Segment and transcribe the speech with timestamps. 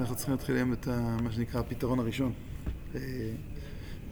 [0.00, 0.88] אנחנו צריכים להתחיל היום את
[1.22, 2.32] מה שנקרא הפתרון הראשון.
[2.94, 3.00] אה,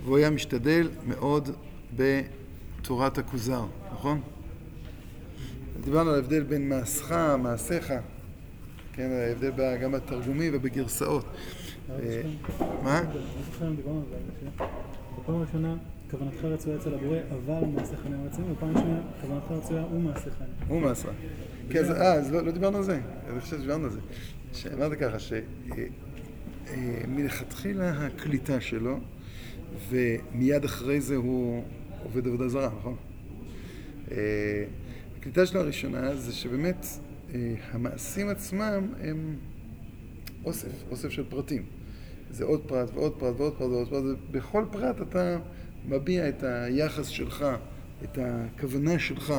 [0.04, 1.50] והוא היה משתדל מאוד
[1.96, 4.20] בתורת הכוזר, נכון?
[5.84, 7.92] דיברנו על ההבדל בין מעשך, מעשיך,
[8.92, 11.24] כן, ההבדל גם בתרגומים ובגרסאות.
[11.90, 12.22] אה,
[12.82, 13.02] מה?
[15.18, 15.76] בפעם הראשונה
[16.10, 20.34] כוונתך רצויה אצל הבורא, אבל מעשיך אינם רצויים, ובפעם השנייה כוונתך רצויה ומעשיך.
[20.70, 21.10] ומעשיך.
[21.70, 23.00] כן, אה, אז לא, לא דיברנו על זה.
[23.30, 24.00] אני חושב שדיברנו על זה.
[24.52, 25.16] שאמרת ככה,
[26.68, 29.00] שמלכתחילה אה, הקליטה שלו,
[29.88, 31.64] ומיד אחרי זה הוא
[32.04, 32.96] עובד עבודה זרה, נכון?
[34.10, 34.64] אה,
[35.18, 36.86] הקליטה שלו הראשונה זה שבאמת
[37.72, 39.36] המעשים עצמם הם
[40.44, 41.62] אוסף, אוסף של פרטים.
[42.30, 45.38] זה עוד פרט ועוד פרט ועוד פרט ועוד פרט, ובכל פרט אתה
[45.88, 47.46] מביע את היחס שלך,
[48.04, 49.34] את הכוונה שלך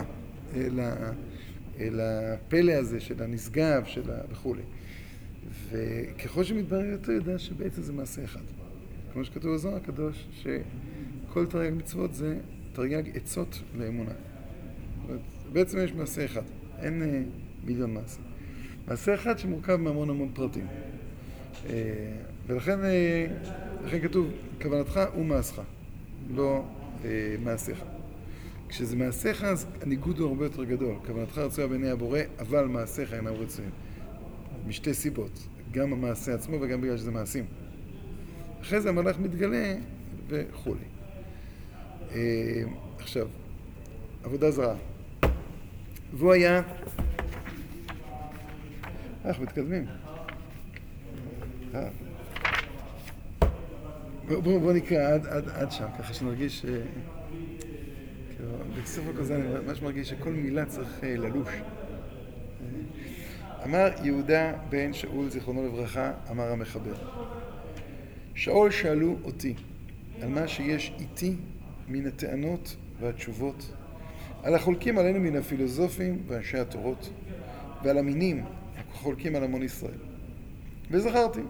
[1.79, 4.15] אל הפלא הזה של הנשגב של ה...
[4.31, 4.61] וכולי.
[5.69, 8.41] וככל שמתברר יותר יודע שבעצם זה מעשה אחד.
[9.13, 12.37] כמו שכתוב בזוהר הקדוש, שכל תרי"ג מצוות זה
[12.73, 14.11] תרי"ג עצות לאמונה.
[15.53, 16.41] בעצם יש מעשה אחד,
[16.79, 17.21] אין אה,
[17.63, 18.19] מיליון מעשה.
[18.87, 20.67] מעשה אחד שמורכב מהמון המון פרטים.
[21.69, 21.73] אה,
[22.47, 24.27] ולכן אה, כתוב,
[24.61, 25.59] כוונתך ומעשך.
[26.35, 26.63] לא
[27.05, 27.83] אה, מעשיך.
[28.69, 30.95] כשזה מעשיך, אז הניגוד הוא הרבה יותר גדול.
[31.05, 33.71] כוונתך רצויה בעיני הבורא, אבל מעשיך אינם רצויים.
[34.67, 37.45] משתי סיבות, גם המעשה עצמו וגם בגלל שזה מעשים.
[38.61, 39.75] אחרי זה המלאך מתגלה
[40.27, 40.85] וכולי.
[42.11, 42.63] אה,
[42.99, 43.27] עכשיו,
[44.23, 44.75] עבודה זרה.
[46.13, 46.61] והוא היה...
[49.25, 49.85] אנחנו מתקדמים.
[51.75, 51.89] אה.
[54.27, 56.65] בואו בוא, בוא נקרא עד, עד, עד שם, ככה שנרגיש...
[56.65, 56.81] אה,
[58.29, 58.49] כאילו,
[58.83, 61.49] בספר כזה אני ממש מרגיש שכל מילה צריך ללוש.
[63.67, 66.95] אמר יהודה בן שאול, זיכרונו לברכה, אמר המחבר.
[68.35, 69.53] שאול שאלו אותי
[70.21, 71.35] על מה שיש איתי
[71.87, 73.71] מן הטענות והתשובות,
[74.43, 77.09] על החולקים עלינו מן הפילוסופים ואנשי התורות,
[77.83, 78.45] ועל המינים
[78.91, 79.99] החולקים על המון ישראל.
[80.91, 81.41] וזכרתי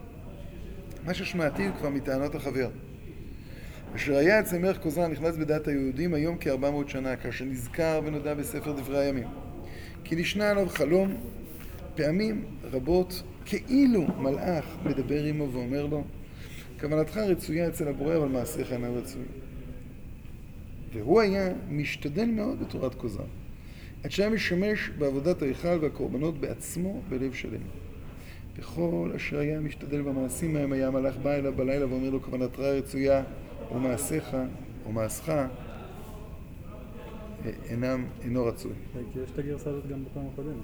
[1.06, 2.70] מה ששמעתי כבר מטענות החבר.
[3.96, 8.34] אשר היה אצל מלך כוזרן נכנס בדעת היהודים היום כארבע מאות שנה, כאשר נזכר ונודע
[8.34, 9.28] בספר דברי הימים.
[10.04, 11.18] כי נשנה עליו חלום
[11.98, 16.04] פעמים רבות כאילו מלאך מדבר עמו ואומר לו
[16.80, 19.28] כוונתך רצויה אצל הבורא אבל מעשיך אינם רצויים.
[20.94, 23.26] והוא היה משתדל מאוד בתורת כוזרן.
[24.04, 27.62] עד שהיה משמש בעבודת ההיכל והקורבנות בעצמו בלב שלם.
[28.58, 33.24] בכל אשר היה משתדל במעשים מהם היה המלאך בא אליו בלילה ואומר לו כוונתך רצויה
[33.76, 34.38] ומעשיך
[34.88, 35.30] ומעשך
[37.70, 38.72] אינם, אינו רצוי.
[39.14, 40.56] כי יש את הגרסה הזאת גם בפעם הקודמת.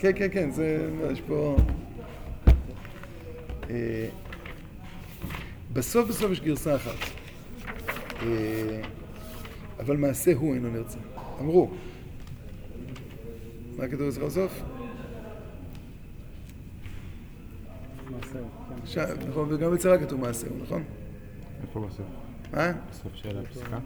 [0.00, 1.56] כן, כן, כן, זה, יש פה...
[3.70, 4.08] אה,
[5.72, 6.96] בסוף בסוף יש גרסה אחת.
[8.22, 8.82] אה,
[9.80, 10.98] אבל מעשה הוא אינו נרצה.
[11.40, 11.70] אמרו.
[13.76, 14.62] מה כתוב בסוף?
[18.32, 19.04] כן.
[19.28, 20.82] נכון, וגם בצרה כתוב מעשהו, נכון?
[21.62, 22.06] איפה בסוף?
[22.52, 22.72] מה?
[22.90, 23.78] בסוף של הפסקה?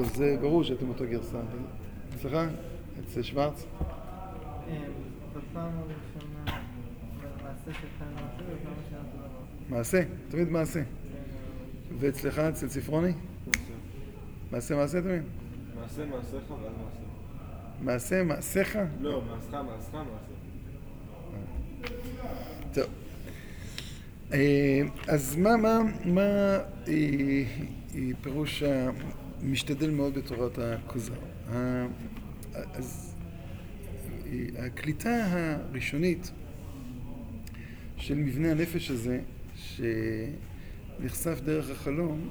[0.00, 1.38] לא, זה ברור שאתם אותו גרסה.
[2.20, 2.46] סליחה?
[3.00, 3.66] אצל שוורץ?
[5.32, 6.60] בפעם הראשונה
[9.68, 10.82] מעשה תמיד מעשה.
[11.98, 13.12] ואצלך, אצל ספרוני?
[14.50, 15.22] מעשה מעשה תמיד?
[15.80, 17.00] מעשה מעשיך ועל מעשה.
[17.80, 18.78] מעשה מעשיך?
[19.00, 20.34] לא, מעשך מעשך מעשה.
[22.74, 22.86] טוב.
[24.32, 26.62] אה, אז מה, מה, מה אה,
[27.94, 28.62] אה, פירוש
[29.42, 31.14] המשתדל מאוד בתורת הכוזר?
[32.54, 33.14] אז
[34.58, 36.30] הקליטה הראשונית
[37.96, 39.20] של מבנה הנפש הזה,
[39.56, 42.30] שנחשף דרך החלום,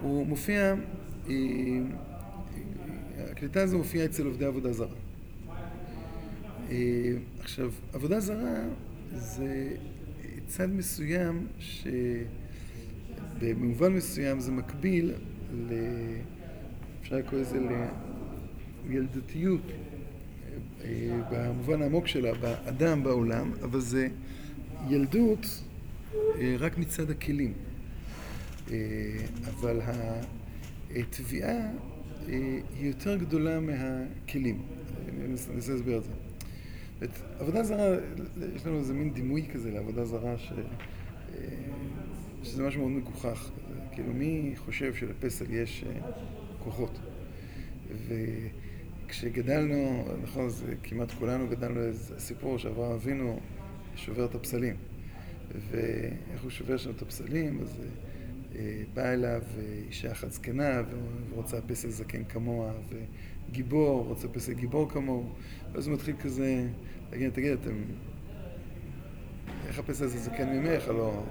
[0.00, 0.74] הוא מופיע,
[3.18, 4.96] הקליטה הזו מופיעה אצל עובדי עבודה זרה.
[7.40, 8.64] עכשיו, עבודה זרה
[9.12, 9.76] זה
[10.46, 11.46] צד מסוים
[13.38, 15.12] שבמובן מסוים זה מקביל
[15.52, 15.72] ל...
[17.02, 17.58] אפשר לקרוא לזה
[18.88, 19.60] לילדותיות
[20.84, 24.08] אה, במובן העמוק שלה, באדם, בעולם, אבל זה
[24.88, 25.46] ילדות
[26.14, 27.52] אה, רק מצד הכלים.
[28.70, 28.76] אה,
[29.44, 29.80] אבל
[30.96, 31.68] התביעה
[32.26, 34.62] היא יותר גדולה מהכלים.
[35.08, 36.10] אני אנסה להסביר את זה.
[37.02, 37.96] את עבודה זרה,
[38.56, 40.52] יש לנו איזה מין דימוי כזה לעבודה זרה ש...
[42.42, 43.50] שזה משהו מאוד מגוחך.
[43.96, 46.10] כאילו, מי חושב שלפסל יש אה,
[46.64, 46.98] כוחות?
[49.06, 53.40] וכשגדלנו, נכון, זה כמעט כולנו גדלנו איזה סיפור שאברהם אבינו
[53.96, 54.76] שובר את הפסלים.
[55.70, 57.80] ואיך הוא שובר שם את הפסלים, אז
[58.56, 60.82] אה, באה אליו אה, אישה אחת זקנה
[61.30, 62.72] ורוצה פסל זקן כמוה,
[63.48, 65.32] וגיבור רוצה פסל גיבור כמוהו,
[65.72, 66.68] ואז הוא מתחיל כזה
[67.12, 67.82] להגיד, תגיד, אתם...
[69.68, 70.88] איך הפסל הזה זקן ממך?
[70.88, 71.22] הלוא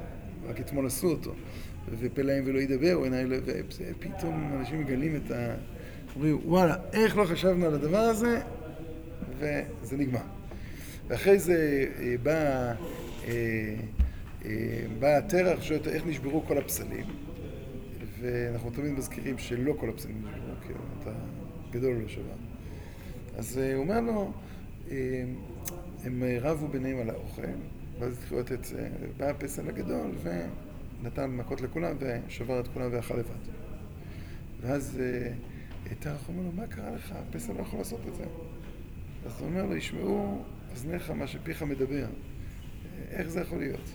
[0.47, 1.33] רק אתמול עשו אותו.
[1.89, 2.99] ופה להם ולא ידבר.
[3.79, 5.55] ופתאום אנשים מגלים את ה...
[6.15, 8.41] אומרים, וואלה, איך לא חשבנו על הדבר הזה?
[9.39, 10.19] וזה נגמר.
[11.07, 12.73] ואחרי זה אה, בא,
[13.27, 13.75] אה,
[14.45, 14.51] אה,
[14.99, 17.05] בא התרח, שואל איך נשברו כל הפסלים,
[18.21, 21.11] ואנחנו תמיד מזכירים שלא כל הפסלים נשברו, כי אתה
[21.71, 22.35] גדול לא שבר.
[23.37, 24.31] אז הוא אומר לו,
[26.03, 27.41] הם רבו ביניהם על האוכל,
[27.99, 28.67] ואז התחילו לתת,
[29.17, 30.11] בא הפסל הגדול,
[31.05, 33.51] ונתן מכות לכולם, ושבר את כולם ואכל לבד.
[34.61, 35.01] ואז
[35.99, 37.11] תרח אומר לו, מה קרה לך?
[37.11, 38.23] הפסל לא יכול לעשות את זה.
[39.25, 42.05] אז הוא אומר לו, ישמעו אזניך מה שפיך מדבר.
[43.09, 43.89] איך זה יכול להיות?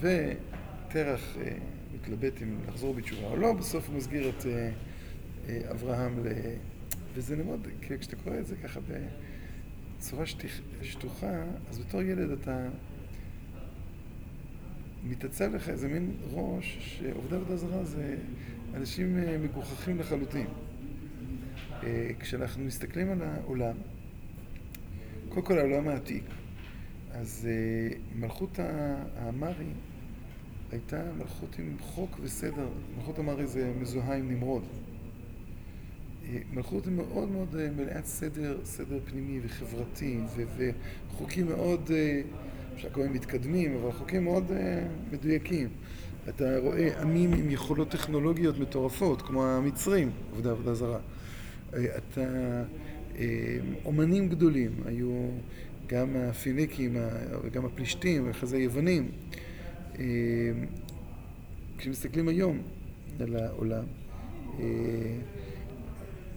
[0.00, 1.52] ותרח אה,
[1.94, 4.70] מתלבט אם לחזור בתשובה או לא, בסוף הוא מסגיר את אה,
[5.48, 6.28] אה, אברהם ל...
[7.14, 8.80] וזה מאוד, כשאתה קורא את זה ככה
[9.98, 10.50] בצורה שטוח,
[10.82, 12.68] שטוחה, אז בתור ילד אתה
[15.04, 18.16] מתעצב לך איזה מין ראש שעובדי עבודה זרה זה
[18.74, 20.46] אנשים מגוחכים לחלוטין.
[22.18, 23.74] כשאנחנו מסתכלים על העולם,
[25.28, 26.24] קודם כל העולם העתיק.
[27.10, 29.72] אז uh, מלכות האמרי
[30.72, 32.68] הייתה מלכות עם חוק וסדר.
[32.96, 34.64] מלכות האמרי זה מזוהה עם נמרוד.
[36.52, 40.20] מלכות מאוד מאוד מלאת סדר, סדר פנימי וחברתי
[40.56, 41.90] וחוקים מאוד,
[42.96, 44.54] להם מתקדמים, אבל חוקים מאוד uh,
[45.12, 45.68] מדויקים.
[46.28, 50.98] אתה רואה עמים עם יכולות טכנולוגיות מטורפות, כמו המצרים, עובדי עבודה זרה.
[51.70, 52.22] אתה...
[53.18, 55.28] אה, אומנים גדולים, היו
[55.86, 56.96] גם הפיניקים
[57.44, 59.10] וגם הפלישתים ואחרי זה היוונים.
[59.98, 60.04] אה,
[61.78, 62.62] כשמסתכלים היום
[63.20, 63.84] על העולם,
[64.58, 64.64] אה,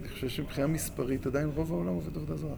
[0.01, 2.55] אני חושב שמבחינה מספרית עדיין רוב העולם עובד עבודה זרה.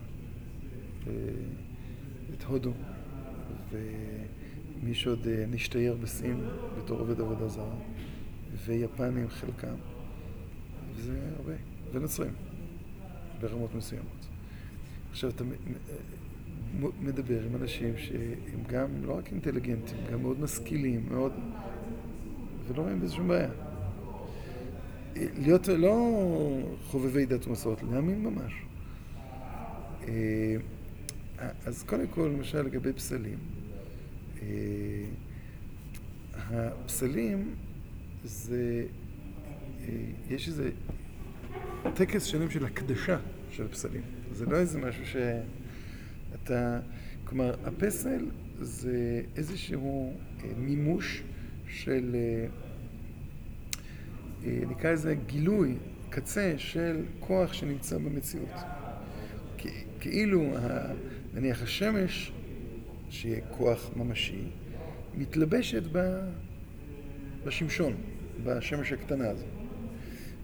[2.38, 2.72] את הודו,
[3.74, 6.40] ומי שעוד נשתייר בסין
[6.78, 7.76] בתור עובד עבודה זרה,
[8.66, 9.76] ויפנים חלקם,
[10.96, 11.54] וזה הרבה,
[11.92, 12.34] ונוצרים.
[13.42, 14.28] ברמות מסוימות.
[15.12, 15.44] עכשיו אתה
[17.02, 21.32] מדבר עם אנשים שהם גם לא רק אינטליגנטים, גם מאוד משכילים, מאוד...
[22.68, 23.50] ולא רואים בזה שום בעיה.
[25.16, 26.18] להיות לא
[26.86, 28.54] חובבי דת ומסורת, להאמין ממש.
[30.08, 30.56] אה,
[31.66, 33.63] אז קודם כל, למשל לגבי פסלים, אה,
[36.34, 37.56] הפסלים
[38.24, 38.86] זה,
[39.82, 39.88] אה,
[40.30, 40.72] יש איזה
[41.94, 43.18] טקס שלם של הקדשה
[43.52, 44.02] של פסלים.
[44.32, 46.80] זה לא איזה משהו שאתה...
[47.26, 48.26] כלומר, הפסל
[48.60, 50.14] זה איזשהו
[50.44, 51.24] אה, מימוש
[51.68, 52.16] של...
[52.16, 52.46] אה,
[54.46, 55.76] אה, נקרא לזה גילוי,
[56.10, 58.50] קצה של כוח שנמצא במציאות.
[60.00, 60.54] כאילו,
[61.34, 62.32] נניח השמש,
[63.14, 64.42] שיהיה כוח ממשי,
[65.18, 65.84] מתלבשת
[67.46, 67.94] בשמשון,
[68.44, 69.46] בשמש הקטנה הזו.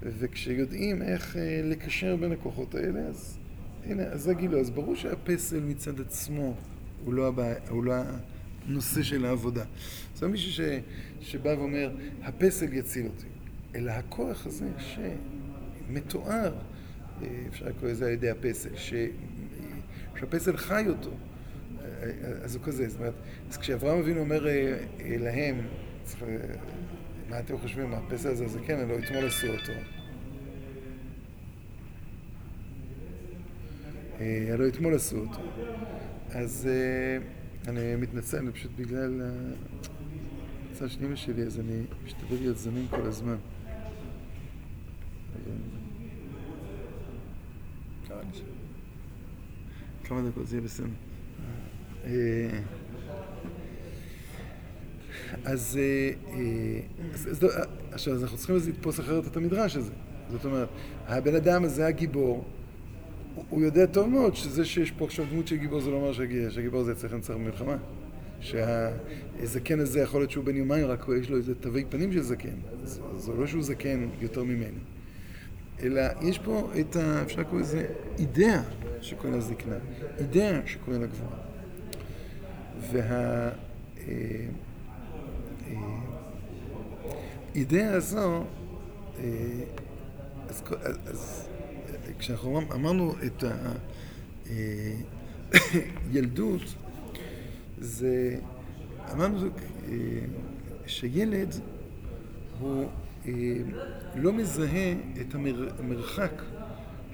[0.02, 3.38] וכשיודעים איך אה, לקשר בין הכוחות האלה, אז
[3.86, 4.60] הנה, אז זה גילו.
[4.60, 6.56] אז ברור שהפסל מצד עצמו
[7.06, 7.94] הוא לא, הבא, הוא לא
[8.68, 9.64] הנושא של העבודה.
[10.16, 10.60] זה לא מישהו ש,
[11.22, 11.92] שבא ואומר,
[12.24, 13.28] הפסל יציל אותי,
[13.76, 14.68] אלא הכוח הזה
[15.88, 16.54] שמתואר,
[17.22, 18.94] אה, אפשר לקרוא לזה על ידי הפסל, ש,
[20.20, 21.12] שהפסל חי אותו.
[22.04, 22.10] אה,
[22.44, 23.14] אז הוא כזה, זאת אומרת,
[23.50, 24.48] אז כשאברהם אבינו אומר
[25.20, 25.62] להם,
[26.04, 26.24] צריך
[27.30, 29.72] מה אתם חושבים, הפסל הזה זה כן, לא אתמול עשו אותו.
[34.20, 35.42] אה, הלוא אתמול עשו אותו.
[36.30, 37.18] אז אה,
[37.72, 39.22] אני מתנצל, אני פשוט בגלל
[40.72, 43.36] הצד של אמא שלי, אז אני משתדל להיות זמין כל הזמן.
[50.04, 51.09] כמה דקות זה יהיה בסדר.
[52.06, 52.12] אה,
[55.46, 56.80] אז, אה, אה,
[57.14, 57.50] אז, אז לא,
[57.92, 59.92] עכשיו, אז אנחנו צריכים לתפוס אחרת את המדרש הזה.
[60.32, 60.70] זאת אומרת,
[61.08, 62.44] הבן אדם הזה, הגיבור,
[63.36, 66.14] הוא, הוא יודע טוב מאוד שזה שיש פה עכשיו דמות של גיבור זה לא אומר
[66.14, 67.78] שהגיבור, שהגיבור זה אצלכם צריך מלחמה.
[68.42, 72.56] שהזקן הזה יכול להיות שהוא בן יומיים, רק יש לו איזה תווי פנים של זקן.
[72.84, 74.80] אז זה לא שהוא זקן יותר ממני.
[75.84, 77.22] אלא יש פה את ה...
[77.22, 77.88] אפשר לקרוא לזה
[78.20, 78.62] אידאה
[79.02, 79.76] שקוראים לה זקנה,
[80.20, 81.08] אידאה שקוראים לה.
[82.92, 83.50] וה...
[84.08, 84.46] אה,
[87.56, 88.44] האידאה הזו,
[89.20, 89.24] אה,
[90.50, 90.64] אז,
[91.06, 91.48] אז
[92.20, 93.44] כשאנחנו אמרנו את
[96.12, 96.68] הילדות, אה,
[97.80, 98.36] זה
[99.12, 99.48] אמרנו
[99.88, 99.94] אה,
[100.86, 101.54] שילד
[102.60, 102.86] הוא
[103.28, 103.32] אה,
[104.16, 106.42] לא מזהה את המר, המרחק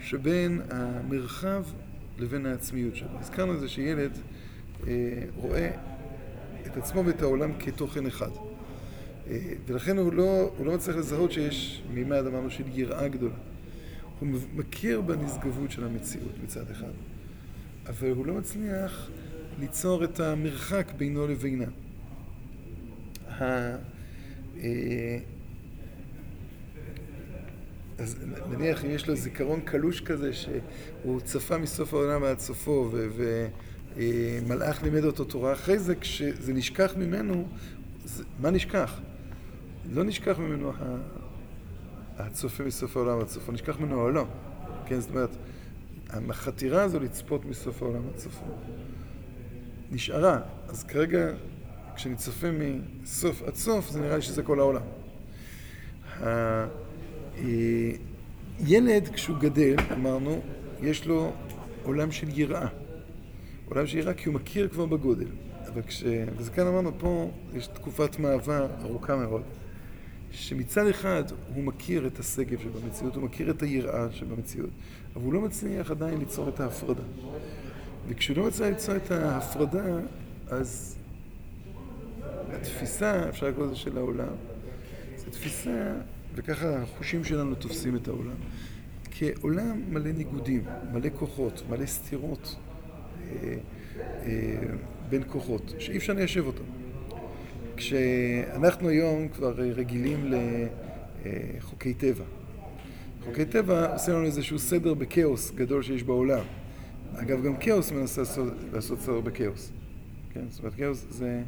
[0.02, 1.64] שבין המרחב
[2.20, 3.20] לבין העצמיות שלו.
[3.20, 4.35] הזכרנו את זה שילד אה,
[5.36, 5.72] רואה
[6.66, 8.30] את עצמו ואת העולם כתוכן אחד.
[9.30, 13.36] אה, ולכן הוא לא, הוא לא מצליח לזהות שיש מימד, אמרנו, של יראה גדולה.
[14.20, 16.92] הוא מכיר בנשגבות של המציאות מצד אחד,
[17.88, 19.10] אבל הוא לא מצליח
[19.60, 21.66] ליצור את המרחק בינו לבינה.
[23.42, 23.76] אה,
[27.98, 28.16] אז
[28.50, 32.90] נניח אם יש לו זיכרון קלוש כזה שהוא צפה מסוף העולם עד סופו
[33.96, 37.48] ומלאך לימד אותו תורה, אחרי זה כשזה נשכח ממנו,
[38.06, 39.00] זה, מה נשכח?
[39.92, 40.72] לא נשכח ממנו
[42.18, 44.26] הצופה מסוף העולם עד סופו, נשכח ממנו העולם.
[44.86, 45.30] כן, זאת אומרת,
[46.10, 48.46] החתירה הזו לצפות מסוף העולם עד סופו
[49.92, 50.40] נשארה.
[50.68, 51.28] אז כרגע,
[51.96, 54.82] כשאני צופה מסוף עד סוף, זה נראה לי שזה כל העולם.
[56.22, 56.66] אה,
[58.60, 60.42] ילד, כשהוא גדל, אמרנו,
[60.82, 61.34] יש לו
[61.84, 62.68] עולם של יראה.
[63.70, 65.28] עולם של יראה כי הוא מכיר כבר בגודל.
[65.68, 66.04] אבל כש...
[66.38, 69.42] וזה כאן אמרנו, פה יש תקופת מעבר ארוכה מאוד.
[70.32, 71.24] שמצד אחד
[71.56, 74.70] הוא מכיר את השגב שבמציאות, הוא מכיר את היראה שבמציאות,
[75.16, 77.04] אבל הוא לא מצליח עדיין ליצור את ההפרדה.
[78.08, 79.98] וכשהוא לא מצליח ליצור את ההפרדה,
[80.48, 80.98] אז
[82.52, 84.34] התפיסה, אפשר לקרוא לזה של העולם,
[85.18, 85.94] זו תפיסה,
[86.36, 88.36] וככה החושים שלנו תופסים את העולם,
[89.12, 92.56] כעולם מלא ניגודים, מלא כוחות, מלא סתירות
[95.10, 96.64] בין כוחות, שאי אפשר ליישב אותם.
[97.78, 100.34] כשאנחנו היום כבר רגילים
[101.26, 102.24] לחוקי טבע.
[103.24, 106.44] חוקי טבע עושים לנו איזשהו סדר בכאוס גדול שיש בעולם.
[107.16, 109.72] אגב, גם כאוס מנסה לעשות, לעשות סדר בכאוס.
[110.34, 110.44] כן?
[110.50, 111.42] זאת אומרת, כאוס זה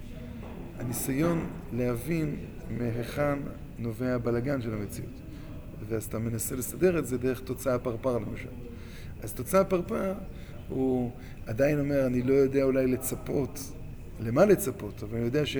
[0.80, 2.36] הניסיון להבין
[2.70, 3.40] מהיכן
[3.80, 5.10] נובע הבלגן של המציאות.
[5.88, 8.50] ואז אתה מנסה לסדר את זה דרך תוצאה פרפר למשל.
[9.24, 10.14] אז תוצאה פרפר
[10.70, 11.12] הוא
[11.46, 13.60] עדיין אומר, אני לא יודע אולי לצפות,
[14.20, 15.58] למה לצפות, אבל אני יודע ש...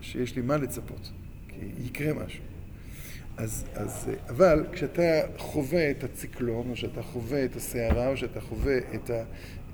[0.00, 1.10] שיש לי מה לצפות,
[1.48, 2.44] כי יקרה משהו.
[3.36, 5.02] אז, אז, אבל כשאתה
[5.38, 9.24] חווה את הציקלון, או שאתה חווה את הסערה, או שאתה חווה את, ה,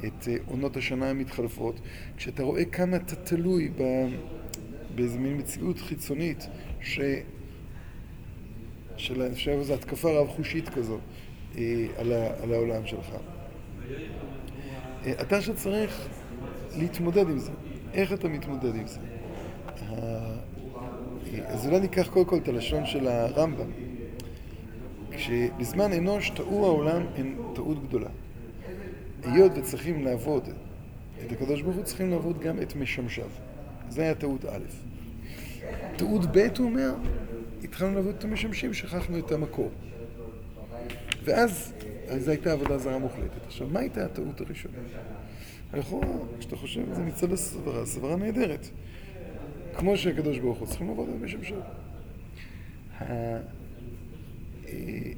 [0.06, 1.80] את עונות השנה המתחלפות,
[2.16, 3.82] כשאתה רואה כמה אתה תלוי ב,
[4.94, 6.46] באיזו מין מציאות חיצונית,
[6.80, 7.00] ש,
[8.96, 10.98] של, איזו התקפה רב-חושית כזו
[11.58, 13.06] אה, על, ה, על העולם שלך.
[15.20, 16.08] אתה שצריך
[16.76, 17.50] להתמודד עם זה.
[17.92, 19.00] איך אתה מתמודד עם זה?
[21.46, 23.70] אז אולי ניקח קודם כל את הלשון של הרמב"ם.
[25.10, 28.08] כשבזמן אנוש טעו העולם הם טעות גדולה.
[29.24, 30.48] היות וצריכים לעבוד
[31.26, 33.28] את הקדוש ברוך הוא, צריכים לעבוד גם את משמשיו.
[33.88, 34.58] זה היה טעות א'.
[35.96, 36.94] טעות ב', הוא אומר,
[37.64, 39.70] התחלנו לעבוד את המשמשים, שכחנו את המקור.
[41.24, 41.72] ואז, אז
[42.18, 43.46] זו הייתה עבודה זרה מוחלטת.
[43.46, 44.78] עכשיו, מה הייתה הטעות הראשונה?
[45.74, 46.06] לכאורה,
[46.38, 48.68] כשאתה חושב על זה מצד הסברה, סברה נהדרת.
[49.76, 51.54] כמו שהקדוש ברוך הוא צריכים לעבוד על משמשו.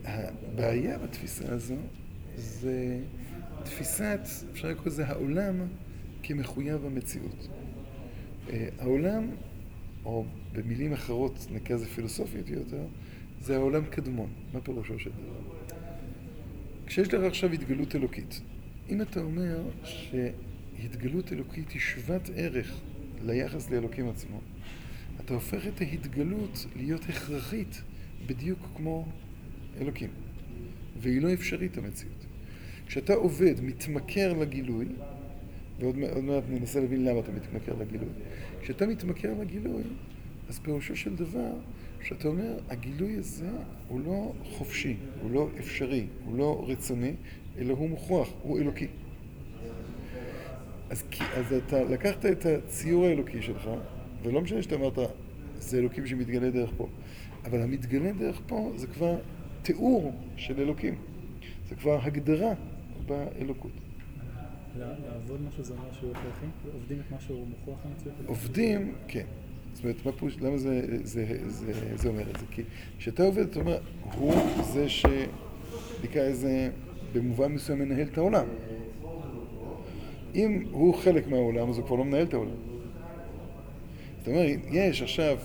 [0.04, 1.74] הבעיה בתפיסה הזו
[2.36, 2.98] זה
[3.64, 4.20] תפיסת,
[4.52, 5.60] אפשר לקרוא לזה העולם
[6.22, 7.48] כמחויב המציאות.
[8.78, 9.30] העולם,
[10.04, 12.82] או במילים אחרות, נקרא לזה פילוסופיות יותר,
[13.40, 14.30] זה העולם קדמון.
[14.54, 15.61] מה פירושו של דבר?
[16.92, 18.40] כשיש לך עכשיו התגלות אלוקית,
[18.88, 22.80] אם אתה אומר שהתגלות אלוקית היא שוות ערך
[23.24, 24.40] ליחס לאלוקים עצמו,
[25.20, 27.82] אתה הופך את ההתגלות להיות הכרחית
[28.26, 29.06] בדיוק כמו
[29.80, 30.10] אלוקים.
[31.00, 32.26] והיא לא אפשרית המציאות.
[32.86, 34.86] כשאתה עובד, מתמכר לגילוי,
[35.80, 38.12] ועוד מעט ננסה להבין למה אתה מתמכר לגילוי.
[38.62, 39.82] כשאתה מתמכר לגילוי,
[40.48, 41.52] אז פירושו של דבר,
[42.04, 43.50] שאתה אומר, הגילוי הזה
[43.88, 47.12] הוא לא חופשי, הוא לא אפשרי, הוא לא רצוני,
[47.58, 48.86] אלא הוא מוכרח, הוא אלוקי.
[50.90, 51.04] אז,
[51.34, 53.70] אז אתה לקחת את הציור האלוקי שלך,
[54.22, 54.98] ולא משנה שאתה אמרת,
[55.58, 56.88] זה אלוקים שמתגלה דרך פה,
[57.44, 59.18] אבל המתגלה דרך פה זה כבר
[59.62, 60.94] תיאור של אלוקים.
[61.68, 62.52] זה כבר הגדרה
[63.06, 63.72] באלוקות.
[64.78, 66.46] לעבוד משהו זה אומר שהוא הכרחי?
[66.72, 68.14] עובדים את מה שהוא מוכרח המציאות?
[68.26, 69.26] עובדים, כן.
[69.74, 72.46] זאת אומרת, מה פוש, למה זה, זה, זה, זה אומר את זה?
[72.50, 72.62] כי
[72.98, 73.78] כשאתה עובד, אתה אומר,
[74.14, 76.70] הוא זה שנקרא איזה,
[77.12, 78.46] במובן מסוים מנהל את העולם.
[80.34, 82.56] אם הוא חלק מהעולם, אז הוא כבר לא מנהל את העולם.
[84.18, 85.38] זאת אומרת, יש עכשיו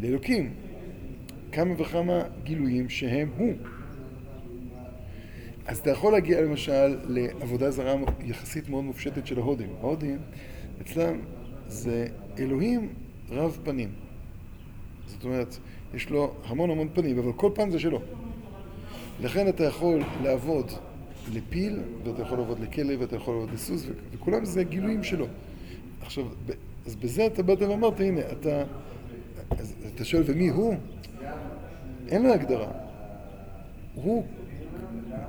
[0.00, 0.54] לאלוקים
[1.52, 3.52] כמה וכמה גילויים שהם הוא.
[5.66, 9.68] אז אתה יכול להגיע למשל לעבודה זרה יחסית מאוד מופשטת של ההודים.
[9.80, 10.18] ההודים,
[10.80, 11.20] אצלם
[11.66, 12.06] זה
[12.38, 12.88] אלוהים
[13.30, 13.88] רב פנים.
[15.06, 15.56] זאת אומרת,
[15.94, 18.00] יש לו המון המון פנים, אבל כל פן זה שלו.
[19.20, 20.72] לכן אתה יכול לעבוד
[21.32, 25.26] לפיל, ואתה יכול לעבוד לכלב, ואתה יכול לעבוד לסוס, וכולם זה גילויים שלו.
[26.00, 26.24] עכשיו,
[26.86, 28.64] אז בזה אתה באת ואמרת, הנה, אתה...
[29.94, 30.74] אתה שואל, ומי הוא?
[32.08, 32.68] אין לו הגדרה.
[33.94, 34.26] הוא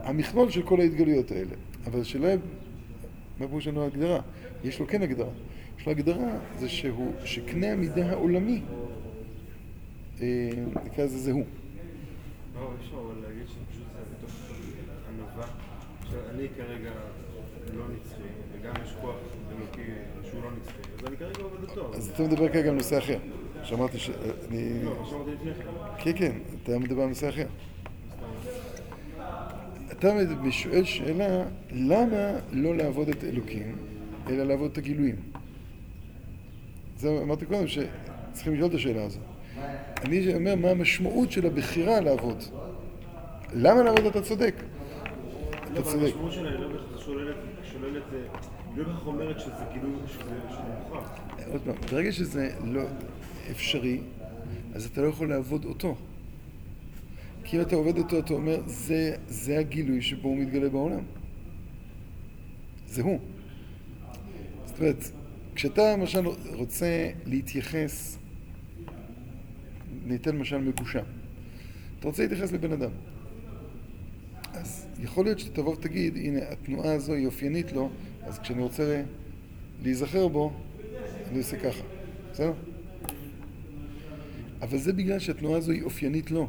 [0.04, 1.56] המכלול של כל ההתגלויות האלה.
[1.86, 2.36] אבל השאלה
[3.40, 4.20] מה פירוש לנו הגדרה?
[4.64, 5.30] יש לו כן הגדרה.
[5.84, 8.62] יש לו הגדרה, זה שהוא, שקנה המידה העולמי,
[10.22, 10.50] אה,
[10.86, 11.46] נקרא לזה זה הוא.
[12.56, 12.72] לא,
[16.30, 16.92] אני כרגע
[17.74, 18.22] לא נצחי,
[18.54, 19.16] וגם יש כוח
[19.58, 19.92] אלוקי
[20.30, 21.94] שהוא לא נצחי, אז אני כרגע עובד אותו.
[21.96, 23.18] אז אתה מדבר כרגע על נושא אחר.
[23.64, 24.84] שאמרתי שאני...
[24.84, 25.64] לא, מה שאמרתי לפני כן.
[26.04, 27.48] כן, כן, אתה מדבר על נושא אחר.
[29.92, 30.10] אתה
[30.52, 33.76] שואל שאלה, למה לא לעבוד את אלוקים,
[34.30, 35.33] אלא לעבוד את הגילויים?
[37.04, 39.22] זה אמרתי קודם, שצריכים לשאול את השאלה הזאת.
[40.06, 42.44] אני אומר, מה המשמעות של הבחירה לעבוד?
[43.54, 44.56] למה לעבוד אתה צודק?
[45.50, 46.04] אתה אבל צודק.
[46.04, 48.20] המשמעות שלה היא לא שוללת, אה,
[48.76, 50.20] לא בהכרח אומרת שזה גילוי, שזה
[50.50, 51.20] שזה מוכרח.
[51.52, 52.82] עוד פעם, ברגע שזה לא
[53.52, 54.02] אפשרי,
[54.74, 55.96] אז אתה לא יכול לעבוד אותו.
[57.44, 61.04] כי אם אתה עובד אותו, אתה אומר, זה, זה הגילוי שבו הוא מתגלה בעולם.
[62.88, 63.20] זה הוא.
[64.66, 65.12] זאת אומרת,
[65.56, 68.18] כשאתה למשל רוצה להתייחס,
[70.06, 71.04] ניתן למשל מגושם.
[72.00, 72.92] אתה רוצה להתייחס לבן אדם.
[74.54, 77.90] אז יכול להיות שאתה תבוא ותגיד, הנה, התנועה הזו היא אופיינית לו,
[78.24, 79.04] אז כשאני רוצה
[79.84, 80.54] להיזכר בו,
[81.32, 81.84] אני עושה ככה.
[82.32, 82.54] בסדר?
[84.62, 86.48] אבל זה בגלל שהתנועה הזו היא אופיינית לו.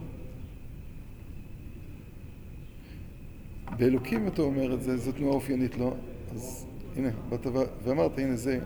[3.76, 5.96] באלוקים אתה אומר את זה, זו תנועה אופיינית לו,
[6.34, 7.46] אז הנה, באת
[7.84, 8.60] ואמרת, הנה זה,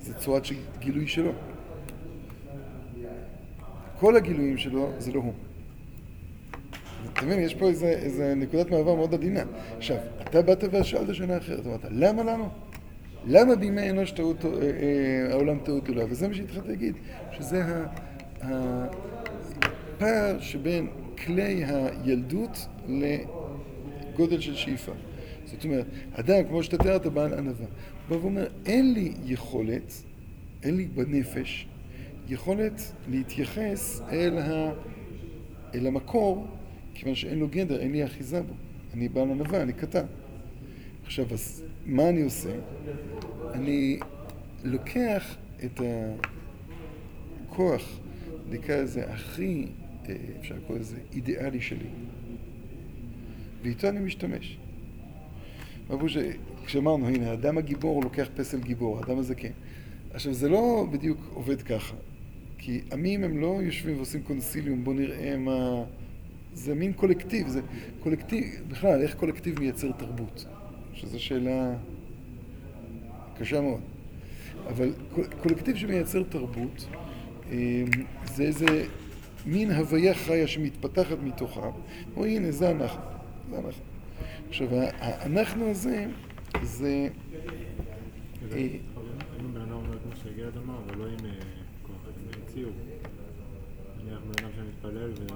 [0.00, 0.42] זה צורת
[0.78, 1.32] גילוי שלו.
[3.98, 5.32] כל הגילויים שלו זה לא הוא.
[7.12, 9.42] אתה מבין, יש פה איזה, איזה נקודת מעבר מאוד עדינה.
[9.76, 12.48] עכשיו, אתה באת ושאלת שאלה אחרת, אמרת, למה לנו?
[13.26, 16.04] למה בימי אנוש טעות, אה, אה, העולם טעות גדולה?
[16.08, 16.94] וזה מה שהתחלתי להגיד,
[17.32, 17.64] שזה
[18.42, 20.86] הפער שבין
[21.24, 24.92] כלי הילדות לגודל של שאיפה.
[25.44, 27.66] זאת אומרת, אדם, כמו שאתה תיארת, בעל ענווה,
[28.10, 29.92] בא ואומר, אין לי יכולת,
[30.62, 31.66] אין לי בנפש,
[32.28, 34.72] יכולת להתייחס אל, ה...
[35.74, 36.46] אל המקור,
[36.94, 38.54] כיוון שאין לו גדר, אין לי אחיזה בו.
[38.94, 40.04] אני בעל ענווה, אני קטן.
[41.04, 42.56] עכשיו, אז מה אני עושה?
[43.52, 43.98] אני
[44.64, 45.80] לוקח את
[47.46, 47.98] הכוח,
[48.50, 49.66] נקרא לזה הכי,
[50.08, 51.88] אה, אפשר לקרוא לזה, אידיאלי שלי,
[53.62, 54.58] ואיתו אני משתמש.
[55.90, 56.08] אמרו
[56.70, 59.48] שכשאמרנו, הנה, האדם הגיבור לוקח פסל גיבור, האדם הזקן.
[60.14, 61.94] עכשיו, זה לא בדיוק עובד ככה,
[62.58, 65.84] כי עמים הם לא יושבים ועושים קונסיליום, בואו נראה מה...
[66.54, 67.60] זה מין קולקטיב, זה
[68.02, 70.44] קולקטיב, בכלל, איך קולקטיב מייצר תרבות?
[70.94, 71.74] שזו שאלה
[73.38, 73.80] קשה מאוד.
[74.68, 76.86] אבל קול- קולקטיב שמייצר תרבות,
[77.52, 77.82] אה,
[78.24, 78.84] זה איזה
[79.46, 81.70] מין הוויה חיה שמתפתחת מתוכה.
[82.16, 83.02] או הנה, זה אנחנו.
[83.50, 83.82] זה אנחנו.
[84.48, 84.68] עכשיו,
[85.00, 86.06] האנחנו הזה,
[86.62, 87.08] זה...
[88.54, 88.78] אם
[89.54, 91.16] בן אדם אומר כמו שגלעד אמר, אבל לא עם
[91.82, 91.96] כוח,
[92.36, 92.72] עם ציור.
[94.04, 95.26] נניח בן אדם שמתפלל ו...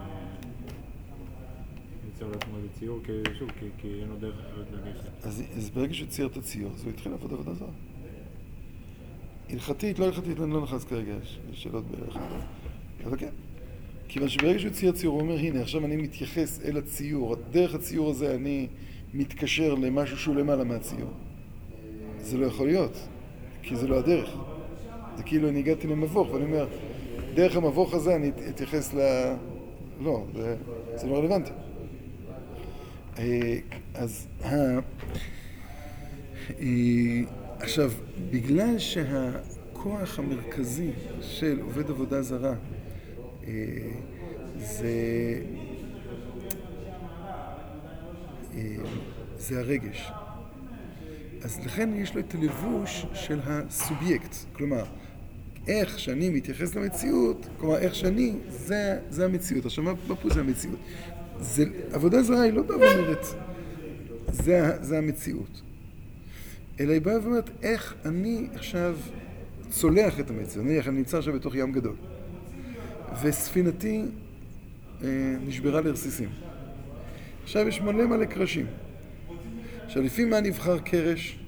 [2.06, 5.26] ייצר לעצמו איזה ציור, כי שוב, כי- כי אין לו דרך אחרת לגשת.
[5.56, 7.68] אז, ברגע שהוא צייר את הציור, אז הוא התחיל לעבוד עבודה זרה.
[9.50, 12.16] הלכתית, לא הלכתית, אני לא נכנס כרגע, יש שאלות בערך,
[13.04, 13.28] אבל כן.
[14.08, 18.10] כיוון שברגע שהוא צייר ציור, הוא אומר, הנה, עכשיו אני מתייחס אל הציור, דרך הציור
[18.10, 18.68] הזה אני
[19.14, 21.10] מתקשר למשהו שהוא למעלה מהציור.
[22.20, 23.08] זה לא יכול להיות,
[23.62, 24.36] כי זה לא הדרך.
[25.16, 26.66] זה כאילו אני הגעתי למבוך, ואני אומר,
[27.34, 28.98] דרך המבוך הזה אני אתייחס ל...
[30.00, 30.56] לא, זה,
[30.94, 31.50] זה לא רלוונטי.
[33.18, 33.58] אה,
[33.94, 34.26] אז.
[34.44, 34.78] אה,
[37.60, 37.92] עכשיו,
[38.30, 42.54] בגלל שהכוח המרכזי של עובד עבודה זרה
[43.46, 43.52] אה,
[44.56, 45.64] זה, אה,
[49.38, 50.10] זה הרגש,
[51.42, 54.36] אז לכן יש לו את הלבוש של הסובייקט.
[54.52, 54.84] כלומר,
[55.66, 59.66] איך שאני מתייחס למציאות, כלומר, איך שאני, זה, זה המציאות.
[59.66, 60.78] עכשיו, מה פה זה המציאות?
[61.40, 63.26] זה, עבודה זרה היא לא באה ואומרת,
[64.28, 65.62] זה, זה המציאות.
[66.80, 68.96] אלא היא באה ואומרת, איך אני עכשיו
[69.70, 70.66] צולח את המציאות.
[70.66, 71.96] נניח, אני נמצא עכשיו בתוך ים גדול,
[73.22, 74.04] וספינתי
[75.04, 76.28] אה, נשברה לרסיסים.
[77.44, 78.66] עכשיו יש מלא מלא קרשים.
[79.84, 81.38] עכשיו, לפי מה נבחר קרש?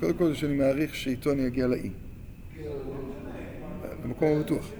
[0.00, 1.90] קודם כל, שאני מעריך שאיתו אני אגיע לאי.
[4.04, 4.70] למקום הבטוח.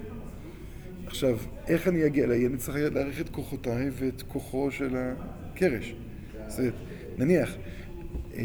[1.05, 2.47] עכשיו, איך אני אגיע אליי?
[2.47, 5.95] אני צריך להעריך את כוחותיי ואת כוחו של הקרש.
[6.47, 6.73] זאת
[7.17, 7.55] נניח,
[8.35, 8.43] אה,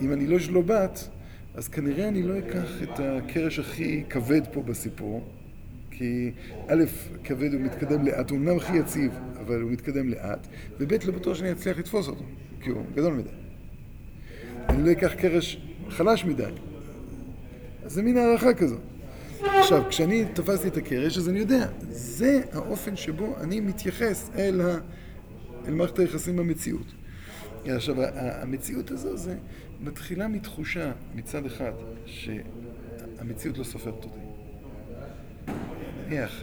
[0.00, 1.08] אם אני לא שלובת,
[1.54, 5.24] אז כנראה אני לא אקח את הקרש הכי כבד פה בסיפור,
[5.90, 6.30] כי
[6.68, 6.84] א',
[7.24, 9.12] כבד הוא מתקדם לאט, הוא אמנם הכי יציב,
[9.46, 10.46] אבל הוא מתקדם לאט,
[10.80, 12.24] וב', לא בטוח שאני אצליח לתפוס אותו,
[12.60, 13.28] כי הוא גדול מדי.
[14.68, 16.44] אני לא אקח קרש חלש מדי.
[17.84, 18.76] אז זה מין הערכה כזו.
[19.40, 24.78] עכשיו, כשאני תפסתי את הקרש, אז אני יודע, זה האופן שבו אני מתייחס אל, ה...
[25.68, 26.86] אל מערכת היחסים במציאות.
[27.64, 29.36] עכשיו, המציאות הזו זה
[29.80, 31.72] מתחילה מתחושה מצד אחד
[32.06, 34.18] שהמציאות לא סופרת אותי.
[36.08, 36.42] נניח,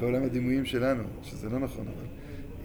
[0.00, 2.06] בעולם הדימויים שלנו, שזה לא נכון, אבל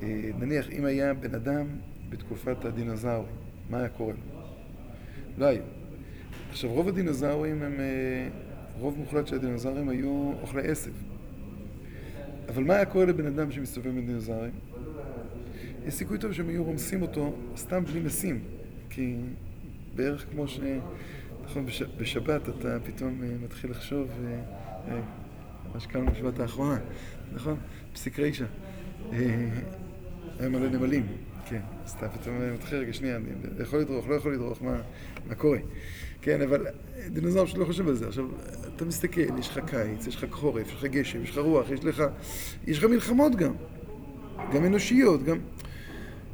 [0.03, 1.67] אה, נניח אם היה בן אדם
[2.09, 3.35] בתקופת הדינוזאורים,
[3.69, 4.41] מה היה קורה לו?
[5.37, 5.61] לא היו.
[6.49, 8.27] עכשיו, רוב הדינוזאורים הם, אה,
[8.79, 10.91] רוב מוחלט של הדינוזאורים היו אוכלי עשב.
[12.49, 14.51] אבל מה היה קורה לבן אדם שמסתובב עם דינוזאורים?
[15.87, 18.39] יש סיכוי טוב שהם היו רומסים אותו סתם בלי משים.
[18.89, 19.15] כי
[19.95, 20.59] בערך כמו ש...
[21.45, 21.81] נכון, בש...
[21.81, 24.09] בשבת אתה פתאום מתחיל לחשוב,
[25.73, 26.77] מה שקראנו בשבת האחרונה,
[27.33, 27.57] נכון?
[27.93, 28.45] פסיק רישא.
[29.11, 31.07] היה מלא נמלים,
[31.45, 31.61] כן.
[31.85, 33.25] אז אתה פתאום מתחיל רגע, שנייה, אני
[33.63, 35.57] יכול לדרוך, לא יכול לדרוך, מה, קורה?
[36.21, 36.67] כן, אבל
[37.07, 38.07] דינוזאור שלא חושב על זה.
[38.07, 38.25] עכשיו,
[38.75, 41.85] אתה מסתכל, יש לך קיץ, יש לך חורף, יש לך גשם, יש לך רוח, יש
[41.85, 42.03] לך...
[42.67, 43.53] יש לך מלחמות גם.
[44.53, 45.37] גם אנושיות, גם...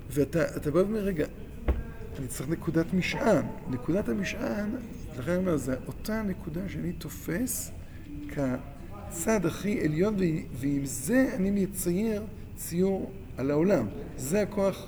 [0.09, 1.25] ואתה בא ואומר, רגע,
[2.19, 3.45] אני צריך נקודת משען.
[3.69, 4.69] נקודת המשען,
[5.19, 7.71] לכן אני אומר, זה אותה נקודה שאני תופס
[9.15, 10.15] כצד הכי עליון,
[10.51, 12.23] ועם זה אני מצייר
[12.55, 13.87] ציור על העולם.
[14.17, 14.87] זה הכוח,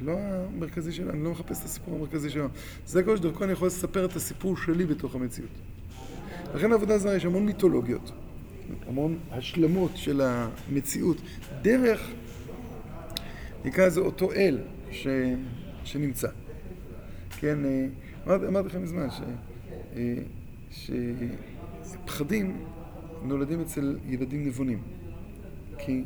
[0.00, 2.48] לא המרכזי שלנו, אני לא מחפש את הסיפור המרכזי שלנו.
[2.86, 5.50] זה הכוח שדרכו אני יכול לספר את הסיפור שלי בתוך המציאות.
[6.54, 8.12] לכן העבודה זרה יש המון מיתולוגיות,
[8.88, 11.16] המון השלמות של המציאות,
[11.62, 12.10] דרך,
[13.64, 14.58] נקרא לזה אותו אל
[14.90, 15.06] ש,
[15.84, 16.28] שנמצא.
[17.38, 17.86] כן, אה,
[18.26, 19.20] אמרתי, אמרתי לכם מזמן ש,
[19.96, 20.14] אה,
[20.70, 22.56] שפחדים
[23.22, 24.82] נולדים אצל ילדים נבונים.
[25.78, 26.04] כי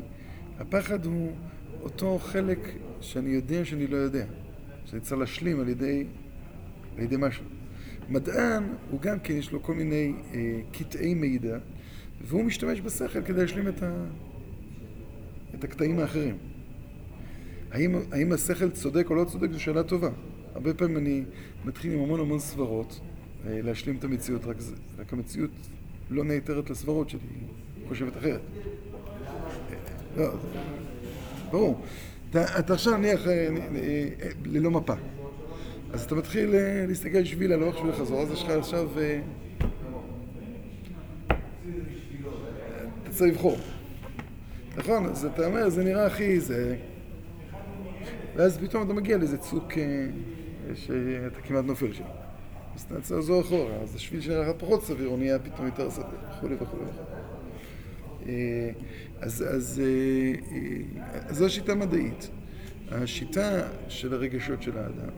[0.59, 1.31] הפחד הוא
[1.81, 2.59] אותו חלק
[3.01, 4.25] שאני יודע שאני לא יודע,
[4.85, 6.03] שאני צריך להשלים על ידי,
[6.97, 7.45] על ידי משהו.
[8.09, 11.57] מדען הוא גם כן, יש לו כל מיני אה, קטעי מידע,
[12.21, 14.05] והוא משתמש בשכל כדי להשלים את, ה,
[15.55, 16.37] את הקטעים האחרים.
[17.71, 20.09] האם, האם השכל צודק או לא צודק זו שאלה טובה.
[20.55, 21.23] הרבה פעמים אני
[21.65, 22.99] מתחיל עם המון המון סברות
[23.45, 24.57] אה, להשלים את המציאות, רק,
[24.97, 25.51] רק המציאות
[26.11, 27.19] לא נעתרת לסברות שלי,
[27.77, 28.41] היא חושבת אחרת.
[30.17, 30.29] לא,
[31.51, 31.81] ברור.
[32.29, 34.93] אתה, עכשיו נניח אה, אה, ללא מפה.
[35.93, 38.89] אז אתה מתחיל אה, להסתכל שביל הלוך שביל חזור, אז יש לך עכשיו...
[43.03, 43.57] אתה צריך לבחור.
[44.77, 45.05] נכון?
[45.05, 46.75] אז אתה אומר, זה נראה הכי זה...
[48.35, 49.73] ואז פתאום אתה מגיע לאיזה צוק
[50.75, 52.20] שאתה כמעט נופל שם.
[52.89, 56.05] אז אתה לחזור אחורה, אז השביל שנראה לך פחות סביר, הוא נהיה פתאום יותר סביר,
[56.37, 58.31] וכולי וכולי וכולי.
[59.19, 59.81] אז, אז,
[61.27, 62.29] אז זו שיטה מדעית.
[62.91, 65.13] השיטה של הרגשות של האדם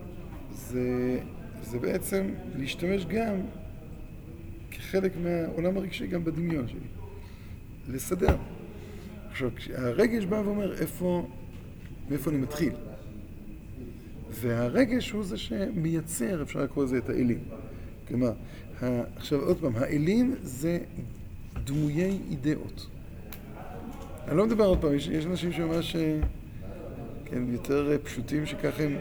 [0.51, 1.19] זה,
[1.61, 3.35] זה בעצם להשתמש גם
[4.71, 6.79] כחלק מהעולם הרגשי, גם בדמיון שלי.
[7.87, 8.37] לסדר.
[9.31, 11.27] עכשיו, הרגש בא ואומר איפה,
[12.09, 12.73] מאיפה אני מתחיל.
[14.41, 17.39] והרגש הוא זה שמייצר, אפשר לקרוא לזה את האלים.
[18.07, 18.31] כלומר,
[19.15, 20.79] עכשיו עוד פעם, האלים זה
[21.63, 22.87] דמויי אידאות.
[24.27, 25.95] אני לא מדבר עוד פעם, יש, יש אנשים שממש,
[27.25, 28.95] כן, יותר פשוטים שככה הם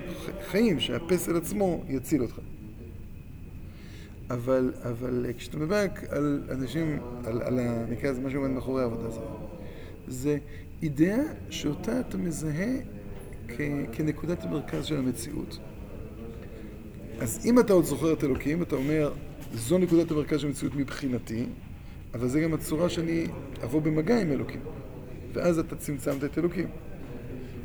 [0.46, 2.38] חיים, שהפסל עצמו יציל אותך.
[4.30, 7.84] אבל, אבל אה, כשאתה מדבר על אנשים, על, על ה...
[8.02, 9.24] לזה מה שעומד מאחורי העבודה הזאת,
[10.08, 10.38] זה
[10.82, 12.74] אידאה שאותה אתה מזהה
[13.92, 15.58] כנקודת המרכז של המציאות.
[17.20, 19.12] אז אם אתה עוד זוכר את אלוקים, אתה אומר,
[19.52, 21.46] זו נקודת המרכז של המציאות מבחינתי,
[22.14, 23.26] אבל זה גם הצורה שאני
[23.64, 24.60] אבוא במגע עם אלוקים.
[25.32, 26.66] ואז אתה צמצמת את אלוקים.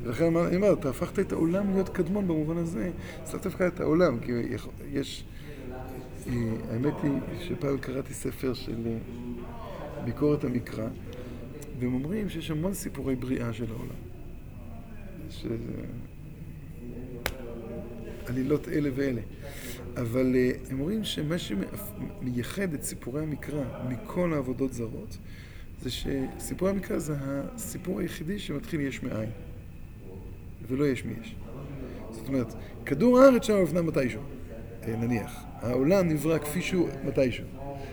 [0.04, 2.92] ולכן אני אומר, אתה הפכת את העולם להיות קדמון במובן הזה,
[3.24, 4.32] אז אתה דווקא את העולם, כי
[4.92, 5.26] יש...
[6.28, 6.34] אה,
[6.72, 8.98] האמת היא שפעם קראתי ספר של אה,
[10.06, 10.88] ביקורת המקרא,
[11.80, 14.07] והם אומרים שיש המון סיפורי בריאה של העולם.
[15.30, 15.46] יש
[18.26, 19.22] עלילות אלה ואלה.
[19.98, 25.18] אבל אה, הם אומרים שמה שמייחד את סיפורי המקרא מכל העבודות זרות,
[25.82, 29.30] זה שסיפור המקרא זה הסיפור היחידי שמתחיל יש מאין,
[30.68, 31.36] ולא יש מי יש.
[32.12, 32.54] זאת אומרת,
[32.86, 34.22] כדור הארץ שם נבנה מתישהו,
[34.84, 35.44] אה, נניח.
[35.62, 37.46] העולם נברא כפי שהוא מתישהו.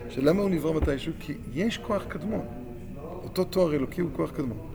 [0.09, 1.13] שלמה הוא נברא מתישהו?
[1.21, 2.47] כי יש כוח קדמון.
[2.97, 4.74] אותו תואר אלוקי הוא כוח קדמון.